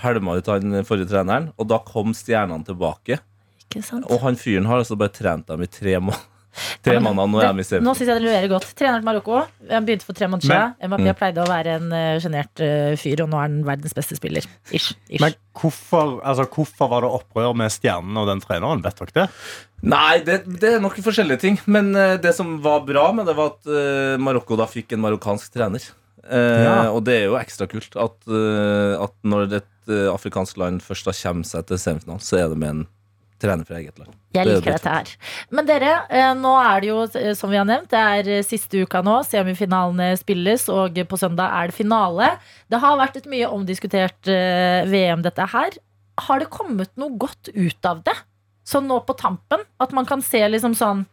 [0.00, 3.20] pælma ut han forrige treneren, og da kom stjernene tilbake.
[3.66, 4.08] Ikke sant?
[4.08, 6.24] Og han fyren har altså bare trent dem i tre, måneder.
[6.86, 7.28] tre Ja, men måneder.
[7.34, 7.80] Nå er de i.
[7.84, 8.70] Nå syns jeg det leverer godt.
[8.78, 9.42] Trener til Marokko.
[9.68, 10.76] Han begynte for tre måneder siden.
[10.88, 11.18] Mbappé Mm.
[11.18, 14.48] pleide å være en uh, sjenert uh, fyr, og nå er han verdens beste spiller.
[14.72, 14.94] Ish.
[15.10, 15.20] Ish.
[15.20, 18.80] Men hvorfor, altså, hvorfor var det opprør med stjernen og den treneren?
[18.86, 19.28] Vet dere det?
[19.92, 21.60] Nei, det, det er nok forskjellige ting.
[21.68, 25.04] Men uh, det som var bra med det, var at uh, Marokko da fikk en
[25.04, 25.84] marokkansk trener.
[26.30, 26.90] Eh, Ja.
[26.92, 31.06] Og det er jo ekstra kult at, eh, at når et eh, afrikansk land først
[31.06, 32.86] har kommet seg til semifinalen, så er det med en
[33.38, 34.14] trener fra eget land.
[34.32, 34.76] Jeg er liker det.
[34.80, 35.10] dette her.
[35.52, 39.18] Men dere, nå er det jo, som vi har nevnt, det er siste uka nå.
[39.28, 42.30] Semifinalene spilles, og på søndag er det finale.
[42.72, 44.24] Det har vært et mye omdiskutert
[44.88, 45.76] VM, dette her.
[46.18, 48.16] Har det kommet noe godt ut av det?
[48.66, 49.60] Sånn nå på tampen?
[49.78, 51.04] At man kan se liksom sånn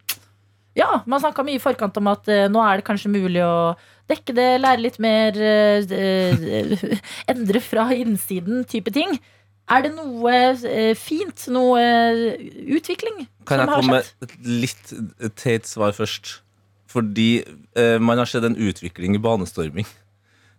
[0.77, 3.75] Ja, man snakka mye i forkant om at eh, nå er det kanskje mulig å
[4.09, 6.99] dekke det, lære litt mer, eh, eh,
[7.33, 9.19] endre fra innsiden, type ting.
[9.71, 10.33] Er det noe
[10.67, 14.25] eh, fint, noe eh, utvikling Kan som jeg har komme med skjedd?
[14.25, 16.39] et litt teit svar først?
[16.93, 17.29] Fordi
[17.79, 19.87] eh, man har sett en utvikling i banestorming.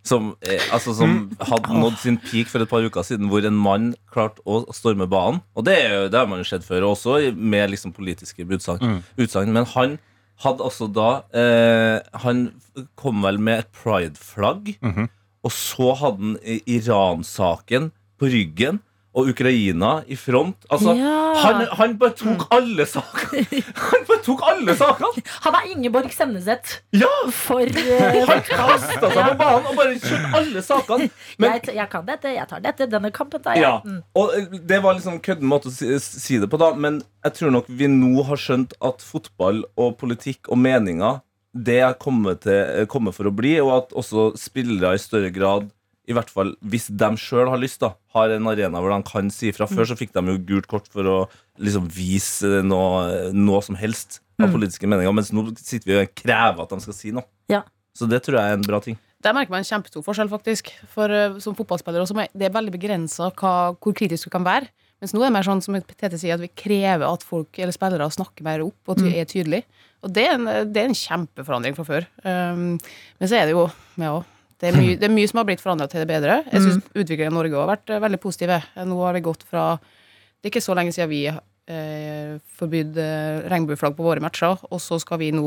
[0.05, 3.57] Som, eh, altså, som hadde nådd sin peak for et par uker siden, hvor en
[3.57, 5.40] mann klarte å storme banen.
[5.57, 9.02] Og det, er jo- det har man jo sett før også, med liksom politiske utsagn.
[9.16, 9.48] utsagn.
[9.52, 9.98] Men han
[10.44, 12.52] hadde altså da eh, Han
[12.96, 14.74] kom vel med et pride-flagg.
[15.44, 17.90] Og så hadde han i- Iran-saken
[18.20, 18.80] på ryggen
[19.14, 20.57] og Ukraina i front.
[20.70, 21.34] Altså, Ja.
[21.44, 23.62] han, han bare tok alle sakene!
[23.90, 25.22] Han tok alle sakene!
[25.45, 27.11] Han er Ingeborg Senneset Ja!
[27.35, 31.09] for uh, Han kasta seg på banen og bare kjørte alle sakene.
[31.43, 33.66] Men jeg, jeg kan dette, jeg tar dette, denne kampen tar jeg.
[33.66, 34.01] Ja, Mm.
[34.16, 37.35] og eh, Det var liksom kødden måte å si, si det på, da men jeg
[37.37, 41.20] tror nok vi nå har skjønt at fotball og politikk og meninger
[41.55, 45.68] det er kommet, til, kommet for å bli, og at også spillere i større grad
[46.09, 49.30] i hvert fall hvis de sjøl har lyst, da, har en arena hvor de kan
[49.32, 49.68] si ifra.
[49.70, 51.16] Før så fikk de jo gult kort for å
[51.62, 56.64] liksom vise noe, noe som helst av politiske meninger, mens nå sitter vi og krever
[56.64, 57.24] at de skal si noe.
[57.52, 57.62] Ja.
[57.94, 58.98] Så det tror jeg er en bra ting.
[59.24, 60.72] Der merker man en kjempestor forskjell, faktisk.
[60.92, 64.68] For uh, som fotballspiller også, det er veldig begrensa hvor kritisk du kan være.
[65.00, 67.74] Mens nå er det mer sånn som Tete sier, at vi krever at folk eller
[67.74, 69.64] spillere snakker mer opp og ty- er tydelige.
[70.05, 72.07] Og det er, en, det er en kjempeforandring fra før.
[72.26, 72.74] Um,
[73.20, 73.64] men så er det jo
[74.00, 74.18] ja,
[74.65, 76.41] det, er mye, det er mye som har blitt forandra til det bedre.
[76.51, 78.61] Jeg syns utviklingen i Norge har vært eh, veldig positive.
[78.89, 83.45] Nå har det gått fra Det er ikke så lenge siden vi eh, forbød eh,
[83.53, 85.45] regnbueflagg på våre matcher, og så skal vi nå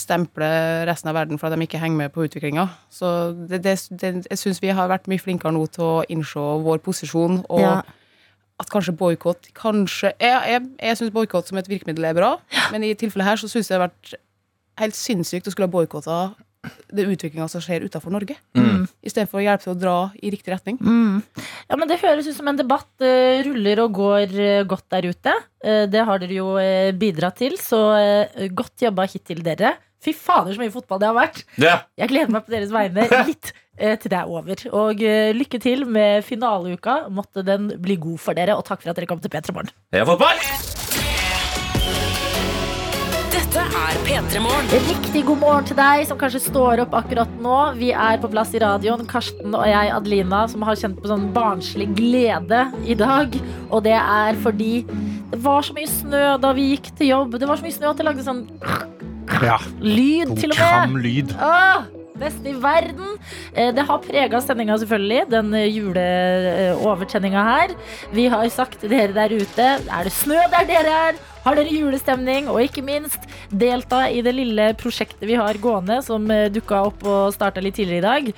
[0.00, 0.46] stemple
[0.88, 2.62] resten av verden for at de ikke henger med på utviklinga.
[2.88, 3.08] Så
[3.50, 6.80] det, det, det, jeg syns vi har vært mye flinkere nå til å innse vår
[6.86, 7.74] posisjon, og Ja.
[8.58, 12.30] at kanskje boikott Kanskje Jeg, jeg, jeg syns boikott som et virkemiddel er bra,
[12.72, 14.14] men i tilfellet her så syns jeg det har vært
[14.80, 16.16] helt sinnssykt å skulle ha boikotta
[16.92, 18.36] det utviklinga som skjer utafor Norge.
[19.04, 20.78] Istedenfor å hjelpe til å dra i riktig retning.
[20.80, 21.20] Mm.
[21.68, 25.10] Ja, men Det høres ut som en debatt uh, ruller og går uh, godt der
[25.12, 25.34] ute.
[25.64, 26.48] Uh, det har dere jo
[26.98, 27.80] bidratt til, så
[28.56, 29.76] godt jobba hittil, dere.
[30.02, 31.40] Fy fader, så mye fotball det har vært.
[31.58, 31.82] Yeah.
[31.98, 34.64] Jeg gleder meg på deres vegne litt til det er over.
[34.74, 35.02] Og
[35.38, 37.04] lykke til med finaleuka.
[37.14, 39.74] Måtte den bli god for dere, og takk for at dere kom til P3 Morgen.
[39.94, 40.77] Heia fotball!
[43.58, 44.68] Dette er P3 Morgen.
[44.86, 47.56] Riktig god morgen til deg som kanskje står opp akkurat nå.
[47.78, 51.24] Vi er på plass i radioen, Karsten og jeg, Adelina, som har kjent på sånn
[51.34, 53.34] barnslig glede i dag.
[53.74, 54.84] Og det er fordi
[55.32, 57.34] det var så mye snø da vi gikk til jobb.
[57.42, 58.44] Det var så mye snø at det lagde sånn
[59.42, 60.60] Ja, lyd, til og med.
[60.62, 61.34] kram lyd.
[61.42, 61.88] Åh,
[62.18, 63.16] beste i verden.
[63.54, 65.26] Eh, Det har prega sendinga, selvfølgelig.
[65.34, 67.74] Den juleovertenninga her.
[68.14, 71.20] Vi har sagt til dere der ute Er det snø der dere er?
[71.48, 72.48] Har dere julestemning?
[72.52, 77.04] Og ikke minst delta i det lille prosjektet vi har gående, som eh, dukka opp
[77.08, 78.28] og starta litt tidligere i dag.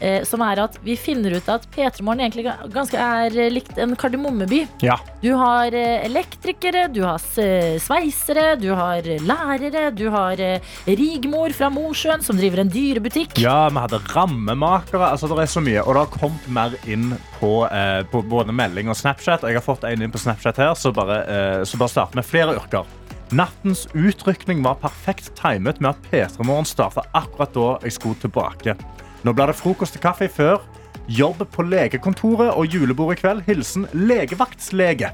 [0.00, 3.50] Eh, som er at vi finner ut at P3 Morgen egentlig ga- ganske er eh,
[3.52, 4.62] likt en kardemommeby.
[4.86, 4.96] Ja.
[5.20, 10.40] Du har elektrikere, du har sveisere, du har lærere, du har
[10.88, 13.38] Rigmor fra Mosjøen som driver en dyrebutikk.
[13.44, 15.10] Ja, vi hadde rammemakere.
[15.12, 15.84] Altså, det er så mye.
[15.84, 17.12] Og det har kommet mer inn
[17.44, 19.42] på, eh, på både melding og Snapchat.
[19.44, 22.24] Jeg har fått en inn på Snapchat her, så bare, eh, så bare start med
[22.24, 22.86] flere yrker.
[23.34, 28.76] Nattens utrykning var perfekt timet med at P3 Morgen starta akkurat da jeg skulle tilbake.
[29.24, 30.60] Nå blir det frokost og kaffe før.
[31.08, 33.42] Jobb på legekontoret og julebord i kveld.
[33.48, 35.10] Hilsen legevaktslege.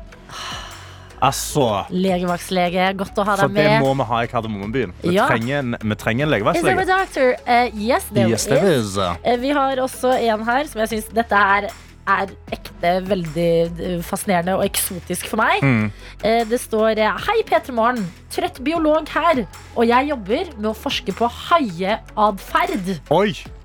[1.21, 2.95] Altså Legevaktslege.
[2.97, 4.93] godt å ha deg For deg det må vi ha i Kardemommebyen.
[5.03, 5.27] Vi, Ja.
[5.29, 7.35] trenger en- vi trenger en Is there a doctor?
[7.47, 8.97] Uh, yes, there Yes, there is.
[8.97, 8.99] is.
[9.25, 11.69] Eh, Vi har også en her som jeg syns dette her
[12.11, 15.63] er ekte veldig eh, fascinerende og eksotisk for meg.
[15.63, 15.91] Mm.
[16.25, 18.03] Eh, Det står eh, Hei, P3 Morgen.
[18.33, 19.45] Trøtt biolog her.
[19.77, 22.91] Og jeg jobber med å forske på haieatferd.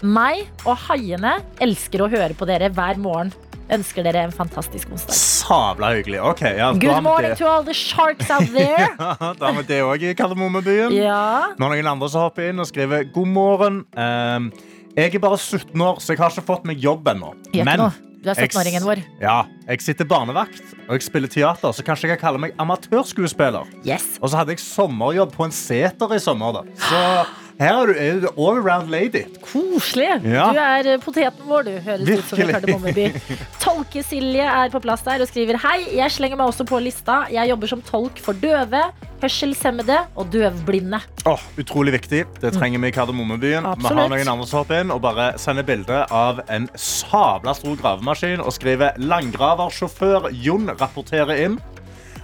[0.05, 3.33] Meg og haiene elsker å høre på dere hver morgen.
[3.65, 5.15] Ønsker dere en fantastisk onsdag.
[5.17, 6.19] Sabla hyggelig.
[6.21, 7.39] Ok, ja, Good morning det.
[7.39, 8.91] to all the sharks out there.
[9.39, 10.93] Da har vi det òg i Kardemommebyen.
[10.93, 11.55] Ja.
[11.57, 13.79] Nå er noen andre som hopper inn og skriver god morgen.
[13.97, 14.51] Ehm,
[14.95, 17.33] jeg er bare 17 år, så jeg har ikke fått meg jobb ennå.
[17.57, 17.95] Men noe.
[18.25, 19.03] Du er jeg- 17-åringen vår.
[19.21, 23.67] Ja, jeg sitter barnevakt og jeg spiller teater, så kanskje jeg kan kalle meg amatørskuespiller.
[23.85, 24.17] Yes.
[24.21, 26.51] Og så hadde jeg sommerjobb på en seter i sommer.
[26.53, 29.23] da Så her er du, er du all around lady.
[29.39, 30.09] Koselig.
[30.27, 30.49] Ja.
[30.51, 31.71] Du er eh, poteten vår, du.
[31.85, 32.55] Høres ut som en Virkelig.
[32.55, 33.37] kardemommeby.
[33.63, 37.21] Tolke-Silje er på plass der og skriver Hei, jeg slenger meg også på lista.
[37.31, 38.81] Jeg jobber som tolk for døve,
[39.23, 40.99] hørselshemmede og døvblinde.
[41.25, 42.25] Oh, utrolig viktig.
[42.41, 43.69] Det trenger vi i Kardemommebyen.
[43.79, 47.79] Vi har noen andre som hopper inn og bare sender bilde av en sabla stor
[47.79, 51.57] gravemaskin og skriver 'Langgraversjåfør Jon rapporterer inn'.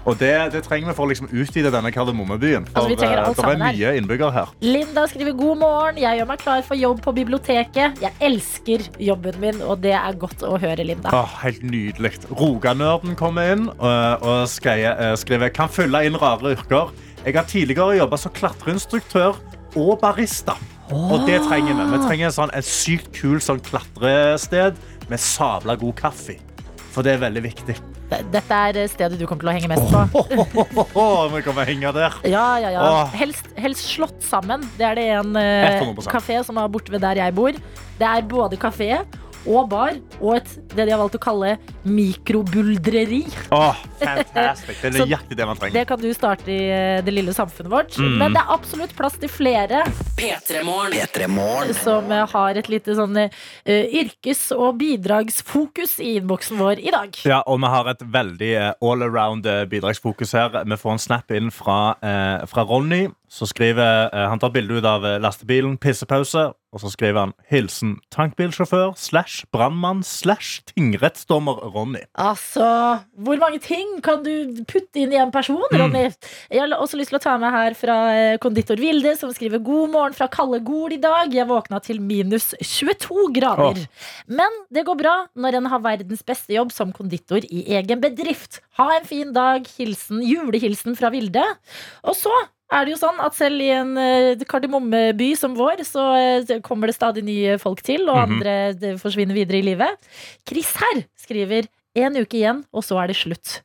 [0.06, 2.66] Og det, det trenger vi for å liksom utvide denne Kardemommebyen.
[2.72, 4.54] For Altså, eh, alt det er mye innbyggere her.
[4.66, 6.00] Linda skriver god morgen.
[6.02, 8.02] Jeg gjør meg klar for jobb på biblioteket.
[8.02, 11.14] Jeg elsker jobben min, og det er godt å høre, Linda.
[11.14, 12.16] Åh, helt nydelig.
[12.34, 16.92] Roganerden kommer inn og, og eh, skriver 'Kan fylle inn rare yrker'.
[17.26, 19.38] Jeg har tidligere jobba som klatreinstruktør
[19.78, 20.58] og barista.
[20.92, 21.84] Og det trenger vi.
[21.94, 24.80] Vi trenger en, sånn, et sykt kul sånn klatrested
[25.12, 26.40] med sabla god kaffe.
[26.92, 27.78] For det er veldig viktig.
[28.12, 30.24] Dette er stedet du kommer til å henge mest på.
[31.36, 32.18] vi kommer henge der.
[32.28, 32.90] Ja, ja, ja.
[33.16, 34.66] Helst, helst slått sammen.
[34.78, 37.56] Det er det en uh, kafé som er borte ved der jeg bor.
[38.02, 38.98] Det er både kafé
[39.46, 41.56] og bar og et, det de har valgt å kalle
[41.88, 43.22] mikrobuldreri.
[43.54, 44.82] Åh, fantastic.
[44.82, 45.80] Det er nøyaktig det man trenger.
[45.80, 47.98] Det kan du starte i eh, det lille samfunnet vårt.
[47.98, 48.18] Mm.
[48.22, 49.84] Men det er absolutt plass til flere
[50.20, 51.74] P3morgen.
[51.82, 53.30] som eh, har et lite sånn uh,
[53.72, 57.22] yrkes- og bidragsfokus i innboksen vår i dag.
[57.28, 60.62] Ja, og vi har et veldig all around bidragsfokus her.
[60.66, 63.08] Vi får en snap inn fra, uh, fra Ronny.
[63.32, 67.32] Så skriver eh, Han tar bilde ut av eh, lastebilen, pissepause, og så skriver han
[67.48, 72.06] 'Hilsen tankbilsjåfør slash brannmann slash tingrettsdommer Ronny'.
[72.16, 76.06] Altså, hvor mange ting kan du putte inn i en person, Ronny?
[76.52, 79.64] Jeg har også lyst til å ta med her fra eh, konditor Vilde, som skriver
[79.64, 81.36] 'God morgen fra Kalle Gol i dag'.
[81.36, 83.84] Jeg våkna til minus 22 grader.
[84.28, 88.60] Men det går bra når en har verdens beste jobb som konditor i egen bedrift.
[88.80, 89.68] Ha en fin dag.
[89.78, 91.44] Hilsen, julehilsen fra Vilde.
[92.04, 92.32] Og så
[92.72, 96.06] er det jo sånn at selv i en eh, kardemommeby som vår, så
[96.48, 98.34] eh, kommer det stadig nye folk til, og Mhm.
[98.40, 99.98] andre forsvinner videre i livet.
[100.48, 103.62] Chris her skriver en uke igjen, og så er det slutt.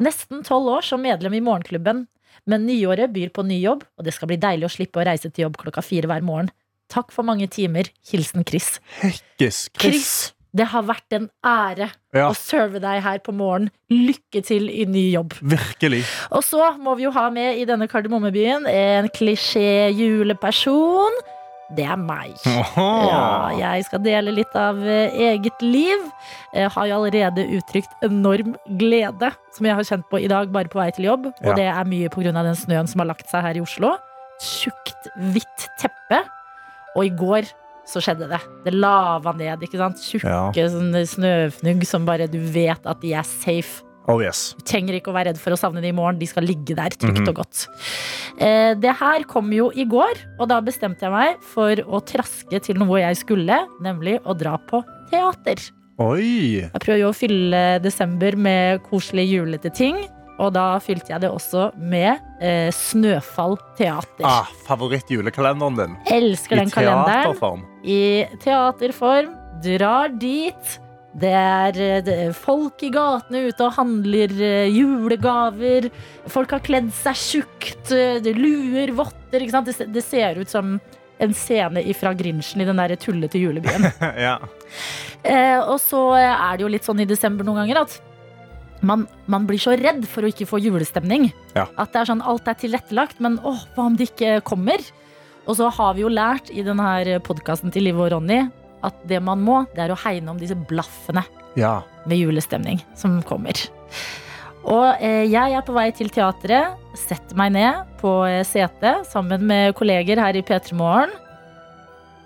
[0.00, 2.06] Nesten tolv år som medlem i Morgenklubben,
[2.46, 5.30] men nyåret byr på ny jobb, og det skal bli deilig å slippe å reise
[5.32, 6.50] til jobb klokka fire hver morgen.
[6.90, 7.84] Takk for mange timer.
[8.10, 8.80] Hilsen Chris.
[9.00, 12.28] Hekkes Chris, det har vært en ære Ja.
[12.28, 13.70] å serve deg her på morgen.
[13.90, 15.32] Lykke til i ny jobb.
[15.42, 16.04] Virkelig.
[16.32, 19.08] Og så må vi jo ha med i denne kardemommebyen en
[20.00, 21.12] klisjé-juleperson.
[21.76, 22.32] Det er meg.
[22.74, 26.02] Ja, jeg skal dele litt av eh, eget liv.
[26.52, 30.66] Jeg har jo allerede uttrykt enorm glede, som jeg har kjent på i dag, bare
[30.72, 31.26] på vei til jobb.
[31.30, 31.54] Og Ja.
[31.54, 32.32] det er mye pga.
[32.42, 33.94] den snøen som har lagt seg her i Oslo.
[34.42, 36.24] Tjukt, hvitt teppe.
[36.96, 37.46] Og i går
[37.90, 38.40] så skjedde det.
[38.64, 39.98] Det lava ned, ikke sant.
[39.98, 40.52] Tjukke Ja.
[41.10, 43.82] snøfnugg som bare du vet at de er safe.
[44.08, 44.54] Oh yes.
[44.58, 46.18] Du trenger ikke å være redd for å savne dem i morgen.
[46.18, 47.28] De skal ligge der trygt Mhm.
[47.28, 47.66] og godt.
[48.40, 52.60] Eh, det her kom jo i går, og da bestemte jeg meg for å traske
[52.62, 55.70] til noe jeg skulle, nemlig å dra på teater.
[55.98, 56.60] Oi.
[56.62, 59.96] Jeg prøver jo å fylle desember med koselige julete ting,
[60.40, 64.24] og da fylte jeg det også med eh, Snøfall teater.
[64.26, 65.96] Ah, Favorittjulekalenderen din.
[66.16, 67.26] Elsker I den kalenderen.
[67.28, 67.66] teaterform.
[67.84, 68.00] I
[68.42, 69.34] teaterform.
[69.64, 70.78] Drar dit.
[71.20, 75.90] Det er, eh, det er folk i gatene ute og handler eh, julegaver.
[76.30, 77.90] Folk har kledd seg tjukt.
[77.92, 79.44] eh, det luer, votter.
[79.50, 80.78] Det, det ser ut som
[81.20, 83.90] en scene fra Grinchen i den der tullete julebyen.
[84.26, 84.38] ja.
[85.22, 87.98] Eh, og så er det jo litt sånn i desember noen ganger at
[88.86, 91.28] man, man blir så redd for å ikke få julestemning.
[91.56, 91.66] Ja.
[91.80, 94.82] At det er sånn, alt er tilrettelagt, men åh, hva om det ikke kommer?
[95.48, 98.44] Og så har vi jo lært i denne podkasten til Liv og Ronny
[98.86, 101.22] at det man må, det er å hegne om disse blaffene
[101.58, 101.80] ja.
[102.08, 103.58] med julestemning som kommer.
[104.60, 109.46] Og eh, jeg er på vei til teatret, setter meg ned på eh, setet sammen
[109.48, 111.12] med kolleger her i P3 Morgen.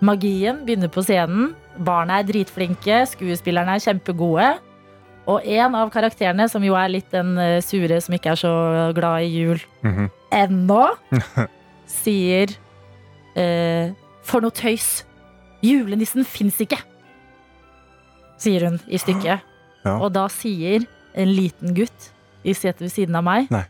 [0.05, 1.53] Magien begynner på scenen.
[1.75, 4.49] Barna er dritflinke, skuespillerne er kjempegode.
[5.27, 8.51] Og en av karakterene, som jo er litt den eh, sure som ikke er så
[8.93, 10.09] glad i jul Mhm.
[10.31, 10.83] ennå,
[11.89, 12.53] sier
[13.35, 13.91] eh,
[14.25, 15.03] For noe tøys.
[15.65, 16.77] Julenissen fins ikke,
[18.41, 19.41] sier hun i stykket.
[19.85, 19.95] Ja.
[19.99, 22.09] Og da sier en liten gutt
[22.45, 23.63] i setet ved siden av meg Nei.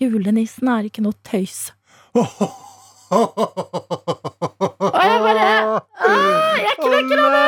[0.00, 1.72] Julenissen er ikke noe tøys.
[3.10, 5.46] Og jeg bare
[6.06, 7.42] ah, Jeg knekker av det!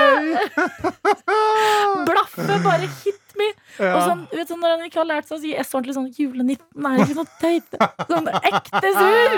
[2.09, 3.47] Blaffe bare hit me.
[3.87, 6.15] Og sånn, vet du, når han ikke har lært seg å si S ordentlig sånn
[6.19, 7.71] Julenissen er ikke noe tøyt.
[8.11, 9.31] Sånn ekte sur.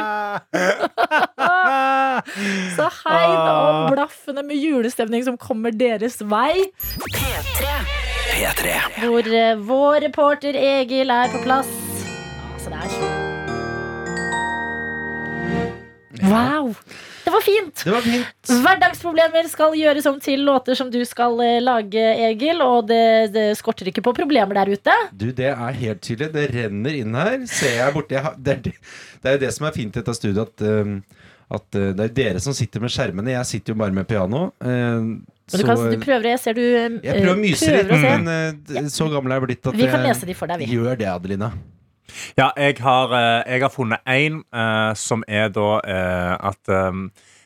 [2.76, 6.54] Så hei om blaffene med julestemning som kommer deres vei.
[8.34, 8.64] P3
[9.04, 11.70] Hvor uh, vår reporter Egil er på plass.
[12.54, 12.84] Altså, det er
[16.30, 16.70] Wow!
[17.24, 17.82] Det var fint.
[17.84, 18.52] Det var fint.
[18.64, 22.60] Hverdagsproblemer skal gjøres om til låter som du skal eh, lage, Egil.
[22.64, 24.96] Og det, det skorter ikke på problemer der ute.
[25.12, 26.32] Du, det er helt tydelig.
[26.34, 27.38] Det renner inn her.
[27.50, 30.66] Ser jeg borti Det er det jo det som er fint i dette studioet, at,
[30.68, 30.98] um,
[31.56, 33.32] at uh, det er dere som sitter med skjermene.
[33.38, 34.50] Jeg sitter jo bare med piano.
[34.60, 38.86] Så, du, kan, du prøver, jeg ser du eh, jeg prøver å myse litt, men
[38.88, 40.70] så gammel er jeg blitt at Vi kan lese de for deg, vi.
[40.72, 41.50] gjør det, Adelina.
[42.38, 46.92] Ja, jeg har, eh, jeg har funnet en eh, som er da eh, at eh,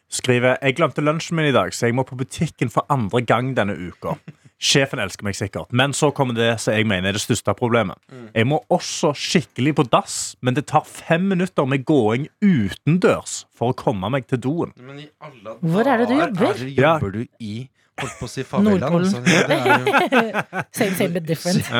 [0.08, 3.50] Skriver Jeg glemte lunsjen min i dag, så jeg må på butikken for andre gang
[3.58, 4.14] denne uka.
[4.58, 8.00] Sjefen elsker meg sikkert, men så kommer det som jeg mener er det største problemet.
[8.34, 13.74] Jeg må også skikkelig på dass, men det tar fem minutter med gåing utendørs for
[13.74, 14.72] å komme meg til doen.
[14.80, 16.56] Men i alle Hvor er det du dager jobber?
[16.56, 16.72] er.
[16.80, 17.54] Jobber du i
[17.98, 18.94] Holdt på å si favelaen.
[18.98, 19.18] Altså.
[19.26, 20.42] Jo-
[20.78, 21.66] Same, same, but different.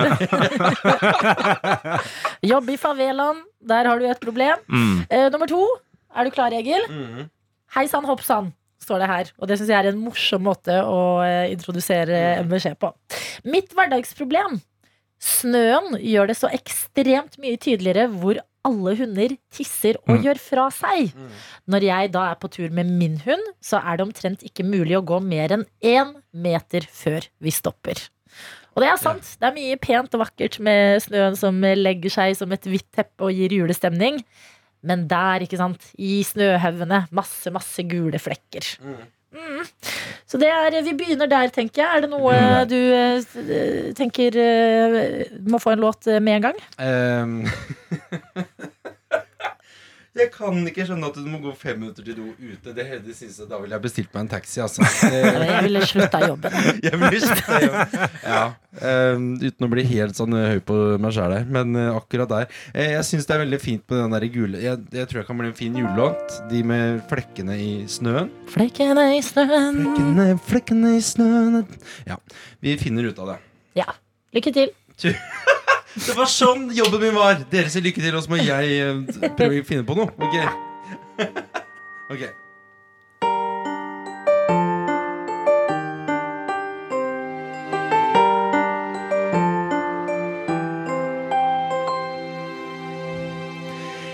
[2.50, 3.42] Jobb i favelaen.
[3.68, 4.60] Der har du et problem.
[4.70, 4.96] Mm.
[5.10, 5.60] Uh, nummer to.
[6.16, 6.84] Er du klar, Egil?
[6.90, 7.26] Mm.
[7.76, 8.52] Hei sann, hopp sann,
[8.82, 9.30] står det her.
[9.38, 12.88] Og det syns jeg er en morsom måte å eh, introdusere en beskjed på.
[13.44, 14.56] Mitt hverdagsproblem.
[15.20, 18.38] Snøen gjør det så ekstremt mye tydeligere hvor
[18.68, 20.22] alle hunder tisser og Mm.
[20.26, 21.10] gjør fra seg.
[21.68, 24.96] Når jeg da er på tur med min hund, så er det omtrent ikke mulig
[24.98, 28.08] å gå mer enn én meter før vi stopper.
[28.76, 29.24] Og det er sant.
[29.40, 33.26] Det er mye pent og vakkert med snøen som legger seg som et hvitt teppe
[33.26, 34.20] og gir julestemning.
[34.86, 38.76] Men der, ikke sant, i snøhaugene, masse, masse gule flekker.
[38.78, 39.00] Mm.
[40.28, 41.88] Så det er, vi begynner der, tenker jeg.
[41.96, 42.68] Er det noe Mm.
[42.68, 46.58] du eh, tenker eh, må få en låt eh, med en gang?
[46.78, 47.46] Ehm.
[50.18, 52.72] Jeg kan ikke skjønne at du må gå fem minutter til do ute.
[52.74, 54.86] Det hele jeg, Da ville jeg bestilt meg en taxi, altså.
[55.12, 56.56] Jeg ville slutta jobben.
[56.86, 58.08] Jeg ville slutta, ja.
[58.24, 58.42] ja.
[58.82, 61.46] ehm, uten å bli helt sånn eh, høy på meg sjæl her.
[61.58, 62.48] Men uh, akkurat der.
[62.72, 65.28] Uh, jeg syns det er veldig fint med den der gule jeg, jeg tror jeg
[65.28, 66.40] kan bli en fin julelåt.
[66.50, 68.32] De med flekkene i snøen.
[68.50, 69.84] Flekkene i snøen.
[69.84, 71.62] Flekkene, flekkene i snøen
[72.08, 72.18] Ja,
[72.64, 73.38] vi finner ut av det.
[73.84, 73.92] Ja.
[74.36, 74.74] Lykke til.
[76.06, 77.40] Det var sånn jobben min var!
[77.50, 80.12] Dere sier lykke til, og så må jeg eh, prøve å finne på noe.
[80.18, 80.36] Ok?
[82.14, 82.28] ok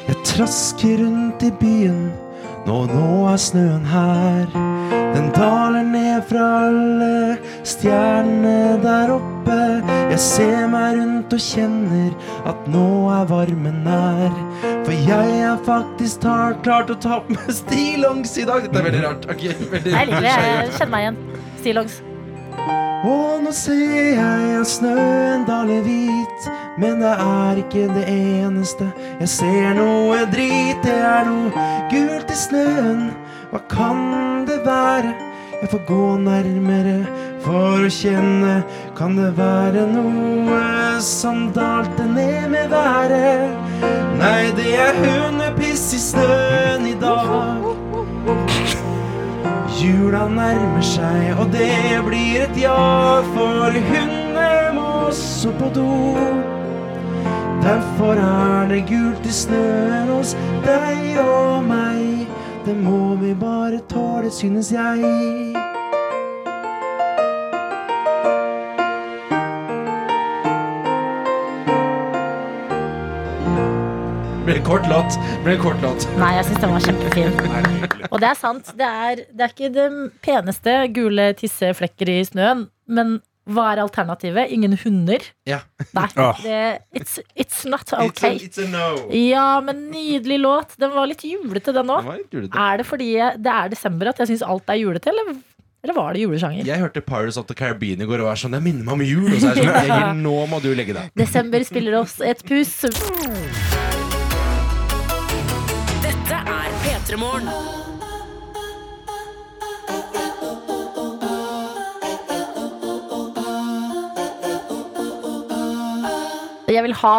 [0.05, 2.09] Jeg trasker rundt i byen,
[2.67, 4.74] nå, nå er snøen her.
[5.15, 7.37] Den daler ned fra alle
[7.67, 9.59] stjernene der oppe.
[10.11, 12.11] Jeg ser meg rundt og kjenner
[12.51, 14.35] at nå er varmen nær.
[14.85, 18.67] For jeg er faktisk har klart å ta på meg stillongs i dag.
[18.67, 19.29] Dette er veldig rart.
[19.31, 20.35] Okay, veldig Jeg liker det.
[20.35, 21.23] Jeg kjenner meg igjen.
[21.63, 22.03] Stillongs.
[23.05, 26.47] og nå ser jeg at snøen daler hvit,
[26.81, 28.87] men det er ikke det eneste.
[29.21, 33.05] Jeg ser noe drit, det er noe gult i snøen.
[33.55, 35.13] Hva kan det være?
[35.61, 36.95] Jeg får gå nærmere
[37.45, 38.55] for å kjenne.
[38.99, 43.55] Kan det være noe som dalte ned med været?
[44.19, 47.63] Nei, det er hundepiss i snøen i dag.
[49.79, 55.89] Jula nærmer seg, og det blir et ja, for hundene må også på do.
[57.63, 60.35] Derfor er det gult i snøen hos
[60.67, 62.24] deg og meg.
[62.65, 65.01] Det må vi bare tåle, synes jeg.
[74.45, 75.19] Ble en kort låt.
[75.45, 76.09] Ble en kort låt.
[76.17, 77.37] Nei, jeg syns den var kjempefin.
[78.09, 78.73] Og det er sant.
[78.81, 79.87] Det er, det er ikke det
[80.25, 84.49] peneste gule tisseflekker i snøen, men hva er alternativet?
[84.57, 85.25] Ingen hunder?
[85.49, 85.59] Ja.
[85.97, 86.07] Nei.
[86.45, 86.61] Det,
[86.97, 88.37] it's, it's not okay.
[88.39, 89.09] It's a, it's a no.
[89.13, 90.77] Ja, men nydelig låt.
[90.81, 92.07] Den var litt julete, den òg.
[92.09, 92.57] var litt julete.
[92.57, 93.11] Er det fordi
[93.45, 95.35] det er desember at jeg syns alt er julete, eller,
[95.85, 96.65] eller var det julesjanger?
[96.69, 99.05] Jeg hørte Pirates of the Caribbean i går og var sånn Jeg minner meg om
[99.05, 99.29] jul.
[99.29, 101.13] Og så er jeg sånn nå må du legge deg.
[101.21, 102.79] Desember spiller oss et puss.
[106.05, 107.93] Dette er P3 Morgen.
[116.69, 117.17] Jeg vil ha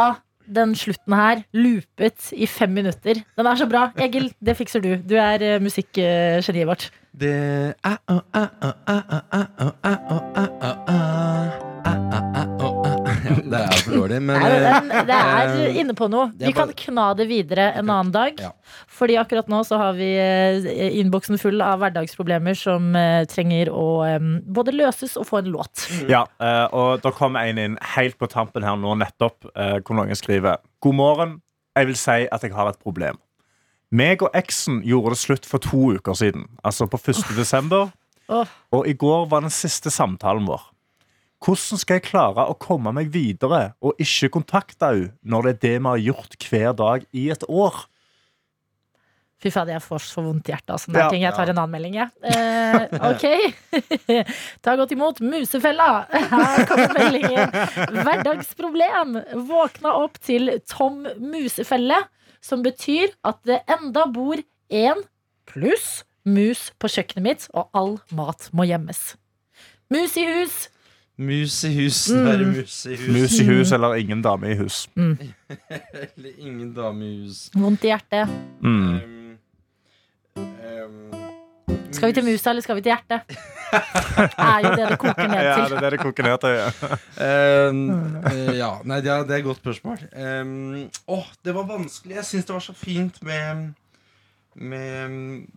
[0.56, 3.22] den slutten her loopet i fem minutter.
[3.38, 3.90] Den er så bra.
[3.98, 4.96] Egil, det fikser du.
[5.10, 6.90] Du er uh, musikkgeniet vårt.
[7.16, 7.34] Det
[13.30, 16.28] Ja, Det er for dårlig, men Nei, eh, men det er eh, inne på noe.
[16.40, 18.40] Vi kan kna det videre en annen dag.
[18.42, 18.52] Ja.
[18.92, 20.68] Fordi akkurat nå så har vi eh,
[21.02, 25.88] innboksen full av hverdagsproblemer som eh, trenger å eh, både løses og få en låt.
[26.12, 29.98] Ja, eh, og da kom en inn helt på tampen her nå nettopp, eh, hvor
[30.00, 31.38] noen skriver God morgen,
[31.76, 33.18] jeg vil si at jeg har et problem.
[33.96, 37.36] Meg og eksen gjorde det slutt for to uker siden, altså på 1.
[37.38, 37.92] desember.
[38.74, 40.64] Og i går var den siste samtalen vår.
[41.46, 45.60] Hvordan skal jeg klare å komme meg videre og ikke kontakte henne når det er
[45.66, 47.84] det vi har gjort hver dag i et år?
[49.46, 51.10] Fy fader, jeg får så vondt i hjertet sånne Ja.
[51.28, 52.10] Jeg tar en annen melding, jeg.
[52.26, 53.26] Eh, ok.
[54.66, 56.08] Ta godt imot Musefella.
[56.10, 57.54] Her kommer meldingen.
[58.00, 59.20] Hverdagsproblem.
[59.46, 62.00] Våkna opp til tom musefelle,
[62.42, 64.42] som betyr at det enda bor
[64.74, 65.06] én
[65.46, 69.12] pluss mus på kjøkkenet mitt, og all mat må gjemmes.
[69.94, 70.64] Mus i hus.
[71.18, 72.26] Mus i hus, Mm.
[72.26, 73.08] være mus i hus.
[73.16, 74.88] Mus i hus eller ingen dame i hus.
[74.98, 77.50] Eller ingen dame i hus.
[77.56, 78.28] Vondt i hjertet.
[78.62, 79.00] Mm.
[80.36, 81.14] Um, um,
[81.96, 83.22] Skal vi til musa, eller skal vi til hjertet?
[83.28, 85.64] det er jo det det koker ned Ja, til.
[85.72, 86.50] det er det det koker ned til.
[86.60, 87.70] ja.
[87.70, 87.80] Um,
[88.26, 90.04] uh, ja, nei, det er, det er et godt spørsmål.
[90.20, 92.16] Um, åh, det var vanskelig.
[92.20, 93.72] Jeg syns det var så fint med
[94.56, 95.48] Med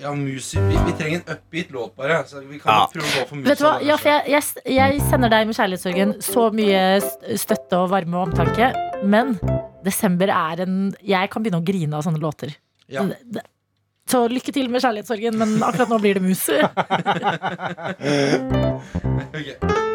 [0.00, 2.20] Ja, mus Vi, vi trenger en upbeat låt, bare.
[2.26, 2.86] Så vi kan Ja.
[2.92, 3.48] prøve å gå for mus.
[3.50, 3.72] Vet du hva?
[3.82, 4.42] Ja, for jeg, jeg,
[4.76, 6.82] jeg sender deg med kjærlighetssorgen så mye
[7.36, 8.70] støtte og varme og omtanke.
[9.04, 9.34] Men
[9.84, 12.54] desember er en Jeg kan begynne å grine av sånne låter.
[12.88, 13.02] Ja.
[14.10, 16.46] Så lykke til med kjærlighetssorgen, men akkurat nå blir det mus.
[19.30, 19.70] Når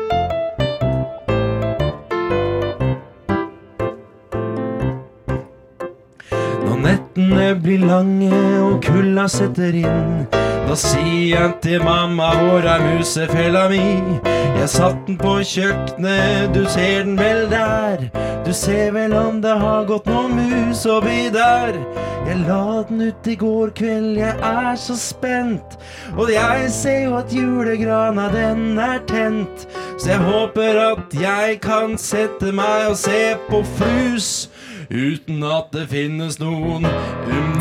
[7.15, 10.25] nettene blir lange og kulda setter inn,
[10.67, 14.19] da sier jeg til mamma hvor er musefella mi?
[14.59, 18.09] Jeg satt den på kjøkkenet, du ser den vel der?
[18.45, 21.77] Du ser vel om det har gått noen mus oppi der?
[22.25, 25.77] Jeg la den ut i går kveld, jeg er så spent.
[26.17, 29.67] Og jeg ser jo at julegrana den er tent.
[30.01, 34.49] Så jeg håper at jeg kan sette meg og se på flus.
[34.89, 36.87] Uten at det finnes noen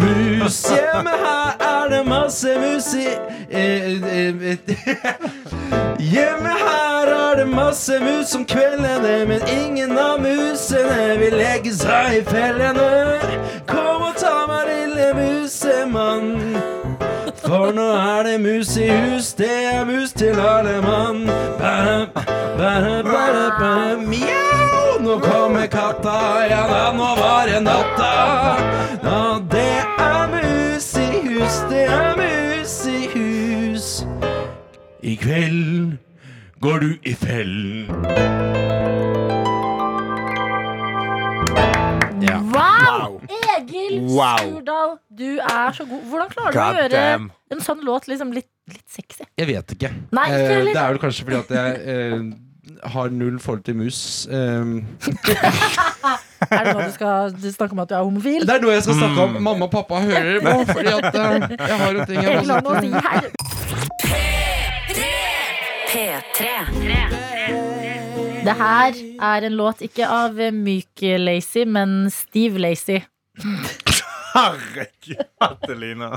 [0.00, 0.64] mus.
[0.68, 3.08] Hjemme her er det masse mus i
[6.14, 12.18] Hjemme her er det masse mus om kveldene, men ingen av musene vil legge seg
[12.18, 13.18] i fellene.
[13.68, 16.56] Kom og ta meg, lille musemann.
[17.44, 21.26] For nå er det mus i hus, det er mus til alle mann.
[21.60, 22.22] Ba, ba,
[22.58, 22.72] ba,
[23.60, 24.53] ba, Mjau!
[25.14, 26.12] Nå kommer katta,
[26.50, 28.06] ja da, nå var det natta.
[29.04, 29.18] Ja,
[29.52, 29.66] det
[30.02, 33.86] er mus i hus, det er mus i hus.
[35.06, 35.92] I kveld
[36.64, 37.94] går du i fellen.
[42.24, 42.40] Ja.
[42.50, 43.20] Wow!
[43.54, 44.40] Egil Wow.
[44.42, 46.02] Skurdal, du er så god.
[46.10, 47.28] Hvordan klarer du å gjøre damn.
[47.54, 49.28] en sånn låt liksom litt, litt sexy?
[49.38, 49.92] Jeg vet ikke.
[50.10, 50.72] Nei, ikke Eh, heller.
[50.74, 52.18] det er vel kanskje fordi at jeg eh,
[52.84, 54.26] har null forhold til mus.
[54.30, 54.86] Um,
[56.50, 58.42] Er det noe du skal du snakke om at du er homofil?
[58.44, 59.36] det er noe jeg skal snakke om.
[59.40, 62.32] Mamma og pappa hører på, fordi at eh, jeg har en ting jeg
[62.64, 62.90] må si.
[65.94, 66.38] P3.
[68.44, 68.98] Det her
[69.32, 72.98] er en låt ikke av Myk Lazy, men Steve Lazy.
[74.34, 76.10] Herregud, Adelina.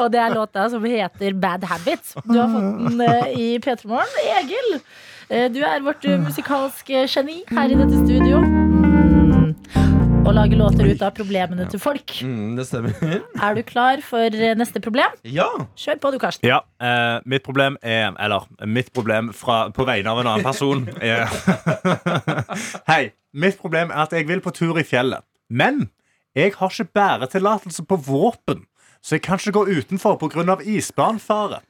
[0.00, 2.14] Og det er låta som heter Bad Habit.
[2.24, 4.14] Du har fått den eh, i P3 Morgen.
[4.38, 4.78] Egil,
[5.28, 8.40] eh, du er vårt eh, musikalske geni her i dette studio.
[8.40, 9.52] Mm.
[10.22, 12.14] Og lager låter ut av problemene til folk.
[12.22, 12.94] Mm, det stemmer.
[13.44, 15.16] Er du klar for neste problem?
[15.26, 15.48] Ja.
[15.76, 16.48] Kjør på du, Karsten.
[16.48, 20.86] Ja, eh, mitt problem er Eller mitt problem fra, på vegne av en annen person
[21.02, 21.26] er
[22.90, 23.10] Hei.
[23.32, 25.24] Mitt problem er at jeg vil på tur i fjellet.
[25.48, 25.86] Men
[26.36, 28.62] jeg har ikke bæretillatelse på våpen,
[29.02, 30.56] så jeg kan ikke gå utenfor pga.
[30.62, 31.60] isbjørnfare.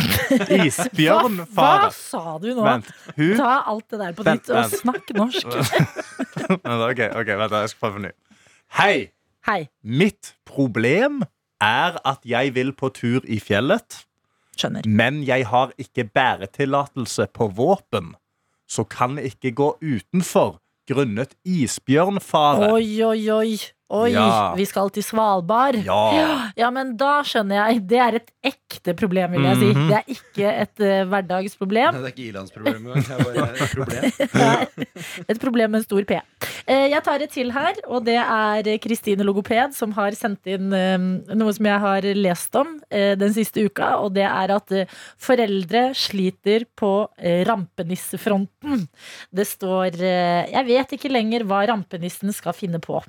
[0.66, 1.46] Isbjørnfare.
[1.54, 2.64] Hva, hva sa du nå?
[2.64, 2.90] Vent.
[3.16, 5.46] Hun Ta alt det der på nytt og snakk norsk.
[6.50, 8.12] Ok, ok, vent, jeg skal prøve på ny.
[8.78, 8.94] Hei.
[9.46, 9.60] Hei.
[9.82, 11.22] Mitt problem
[11.62, 14.00] er at jeg vil på tur i fjellet,
[14.56, 14.86] Skjønner.
[14.88, 18.14] men jeg har ikke bæretillatelse på våpen,
[18.68, 20.58] så kan jeg ikke gå utenfor
[20.90, 22.72] grunnet isbjørnfare.
[22.72, 23.52] Oi, oi, oi.
[23.90, 24.54] Oi, Ja.
[24.54, 25.74] vi skal til Svalbard.
[25.82, 26.50] Ja.
[26.56, 27.80] Ja, men da skjønner jeg.
[27.90, 29.70] Det er et ekte problem, vil jeg si.
[29.74, 29.88] Mhm.
[29.90, 31.96] Det er ikke et uh, hverdagsproblem.
[31.96, 33.02] Nei, det er ikke ilandsproblem engang.
[33.02, 34.06] Det er bare et problem.
[35.34, 36.20] Et problem med en stor P.
[36.70, 40.70] Uh, Jeg tar et til her, og det er Kristine Logoped som har sendt inn
[40.70, 44.72] uh, noe som jeg har lest om den siste uka, og det er at
[45.20, 46.90] foreldre sliter på
[47.46, 48.86] rampenissefronten.
[49.34, 53.00] Det står Jeg vet ikke lenger hva rampenissen skal finne på.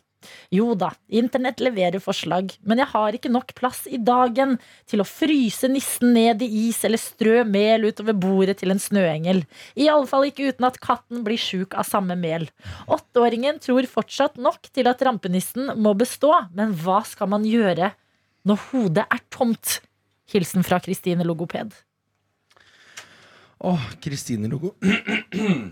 [0.54, 4.58] Jo da, internett leverer forslag, men jeg har ikke nok plass i dagen
[4.90, 9.44] til å fryse nissen ned i is eller strø mel utover bordet til en snøengel.
[9.76, 12.48] I alle fall ikke uten at katten blir sjuk av samme mel.
[12.92, 17.94] Åtteåringen tror fortsatt nok til at rampenissen må bestå, men hva skal man gjøre
[18.48, 19.80] når hodet er tomt?
[20.32, 21.74] Hilsen fra Kristine Logoped.
[23.64, 24.76] Åh, Kristine-logo.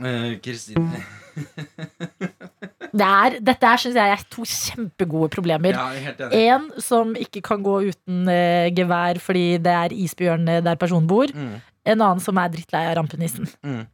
[0.00, 1.02] Eh, Kristine
[2.90, 5.76] Det er, dette er, synes jeg er to kjempegode problemer.
[5.78, 6.30] Ja.
[6.34, 11.06] En som ikke kan gå uten uh, gevær fordi det er isbjørn eh, der personen
[11.10, 11.30] bor.
[11.34, 11.58] Mm.
[11.86, 13.48] En annen som er drittlei av rampenissen.
[13.62, 13.84] Um,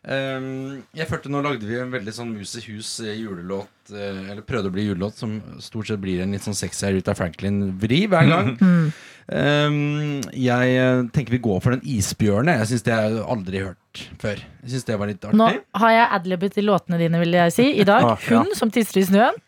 [0.00, 4.40] jeg følte Nå lagde vi en veldig sånn Mus i hus eh, julelåt, eh, eller
[4.46, 8.30] prøvde å bli julelåt, som stort sett blir en litt sånn sexy Aruta Franklin-vri hver
[8.30, 8.52] gang.
[8.70, 8.92] Mm.
[9.30, 12.56] Um, jeg eh, tenker vi går for den isbjørnen.
[12.58, 14.42] Jeg syns det har jeg aldri hørt før.
[14.64, 15.46] Jeg synes det var litt artig Nå
[15.84, 17.68] har jeg adlibbet i låtene dine, vil jeg si.
[17.78, 18.08] I dag.
[18.10, 18.42] Ah, ja.
[18.42, 19.38] Hund som tisser i snøen.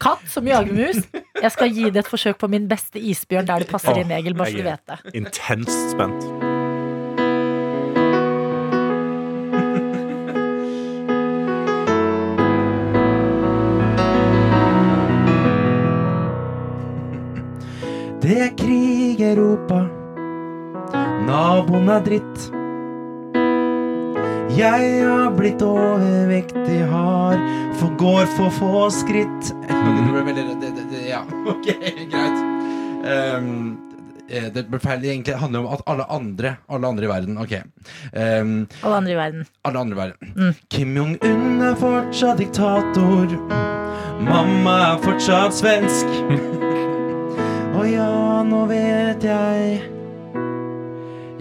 [0.00, 1.04] Katt som jager mus.
[1.36, 4.36] Jeg skal gi det et forsøk på min beste isbjørn der det passer inn, Egil.
[4.40, 5.16] Bare så du vet det.
[5.20, 6.55] Intenst spent.
[18.22, 19.82] Det er krig i Europa.
[21.26, 22.46] Naboen er dritt.
[24.56, 27.40] Jeg har blitt overvektig, har
[27.76, 31.18] for går for få skritt Ok, det ble veldig det, det, det, Ja,
[31.52, 31.66] ok,
[32.08, 32.38] greit.
[33.10, 33.50] Ehm,
[34.30, 35.02] eh, det ble feil.
[35.02, 37.36] Det egentlig handler om at alle andre Alle andre i verden.
[37.42, 37.52] Ok.
[38.16, 39.46] Um, Alle andre i verden.
[39.64, 40.32] alle andre i verden.
[40.38, 40.54] Mm.
[40.72, 43.36] Kim Jong-un er fortsatt diktator.
[44.24, 46.62] Mamma er fortsatt svensk.
[47.74, 49.80] Og ja, nå vet jeg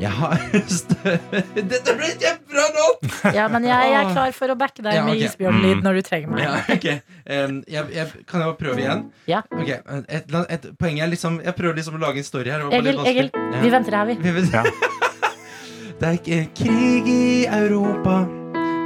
[0.01, 0.35] Jeg har
[0.79, 3.05] større Dette ble en kjempebra låt!
[3.35, 5.23] Ja, men jeg, jeg er klar for å backe deg Ja, med ok.
[5.29, 6.41] isbjørnlyd når du trenger meg.
[6.43, 6.97] Ja, okay.
[7.29, 9.05] um, jeg, jeg, Kan jeg prøve igjen?
[9.31, 9.41] Ja.
[9.53, 12.59] Ok, et, et, Poenget er liksom Jeg prøver liksom å lage en story her.
[12.63, 13.29] det var bare Egil, Egil.
[13.55, 13.61] Ja.
[13.63, 14.17] vi venter her, vi.
[14.25, 14.51] Vi vet-
[15.99, 18.17] Det er ikke krig i Europa.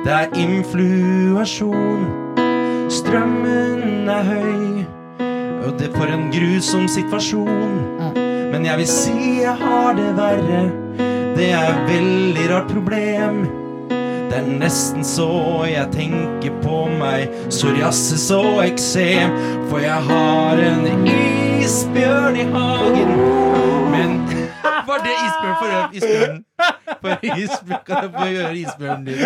[0.05, 2.03] Det er influasjon.
[2.93, 4.83] Strømmen er høy,
[5.65, 7.79] og det for en grusom situasjon.
[8.49, 10.61] Men jeg vil si jeg har det verre.
[11.37, 13.41] Det er et veldig rart problem.
[14.29, 15.29] Det er nesten så
[15.69, 19.33] jeg tenker på meg psoriasis og eksem.
[19.71, 23.15] For jeg har en isbjørn i hagen.
[23.93, 24.19] Men
[24.89, 25.97] Var det isbjørn for øvrig?
[25.97, 26.37] Isbjørn.
[27.01, 27.11] For
[27.43, 27.81] isbjørn.
[27.85, 29.17] Kan jeg få høre isbjørnen din?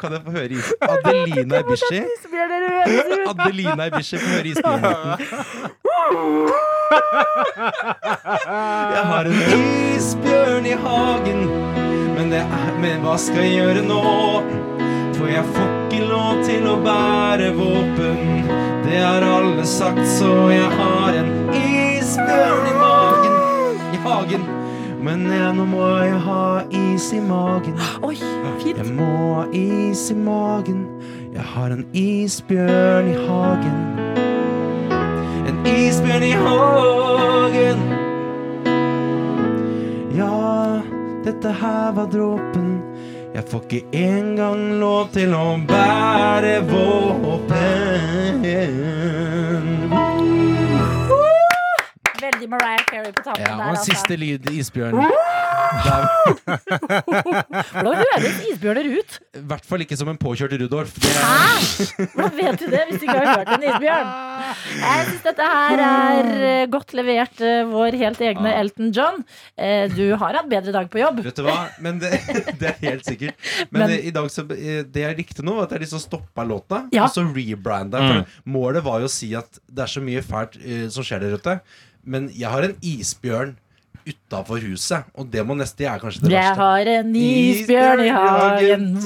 [0.00, 0.72] Kan jeg få høre is...
[0.94, 2.00] Adelina Ibishi?
[3.30, 4.90] Adelina Ibishi, får høre isbjørnen.
[8.94, 9.34] Jeg har en
[9.96, 11.40] isbjørn i hagen,
[12.16, 14.02] men, det er, men hva skal jeg gjøre nå?
[15.18, 18.18] For jeg får ikke lov til å bære våpen.
[18.84, 22.83] Det har alle sagt, så jeg har en isbjørn i magen.
[24.04, 24.42] Hagen.
[25.04, 27.76] Men ja, nå må jeg ha is i magen.
[28.04, 28.16] Oi,
[28.62, 28.78] fint.
[28.78, 30.84] Jeg må ha is i magen.
[31.34, 33.78] Jeg har en isbjørn i hagen.
[35.50, 37.80] En isbjørn i hagen.
[40.16, 40.80] Ja,
[41.24, 42.80] dette her var dråpen.
[43.34, 47.64] Jeg får ikke engang lov til å bære våpen.
[52.44, 53.54] Veldig Mariah Carey på tampen Ja, der.
[53.54, 53.84] og en Altså.
[53.94, 54.94] siste lyd, isbjørn.
[57.74, 59.14] Hvordan høres isbjørner ut?
[59.38, 60.92] I hvert fall ikke som en påkjørt Rudolf.
[61.04, 61.14] Hæ?
[62.14, 64.08] Hvordan vet du det hvis du ikke har hørt en isbjørn?
[64.82, 69.22] Jeg syns dette her er eh, godt levert, eh, vår helt egne Elton John.
[69.56, 71.22] Eh, Du har hatt bedre dag på jobb.
[71.24, 71.56] Vet du hva?
[71.84, 72.12] Men det,
[72.60, 73.34] det er helt sikkert.
[73.70, 76.84] Men, Men- i dag så, det jeg likte nå, var at jeg liksom stoppa låta,
[76.92, 77.04] Ja.
[77.08, 77.98] og så rebranda.
[78.04, 78.24] Mm.
[78.52, 80.58] målet var jo å si at det er så mye fælt
[80.92, 81.54] som skjer der ute.
[82.04, 83.54] Men jeg har en isbjørn
[84.04, 86.60] utafor huset, og det må neste er kanskje det Jeg verste.
[86.60, 88.90] har en isbjørn i hagen.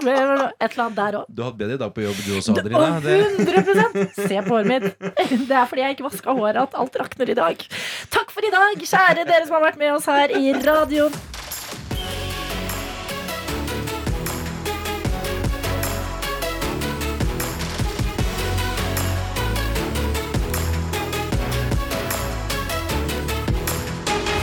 [0.00, 1.26] Et eller annet der òg.
[1.28, 4.86] Du har hatt bedre dag på jobb, du også, Det, 100% Se på håret mitt.
[5.50, 7.66] Det er fordi jeg ikke vaska håret at alt rakner i dag.
[8.10, 11.14] Takk for i dag, kjære dere som har vært med oss her i radioen.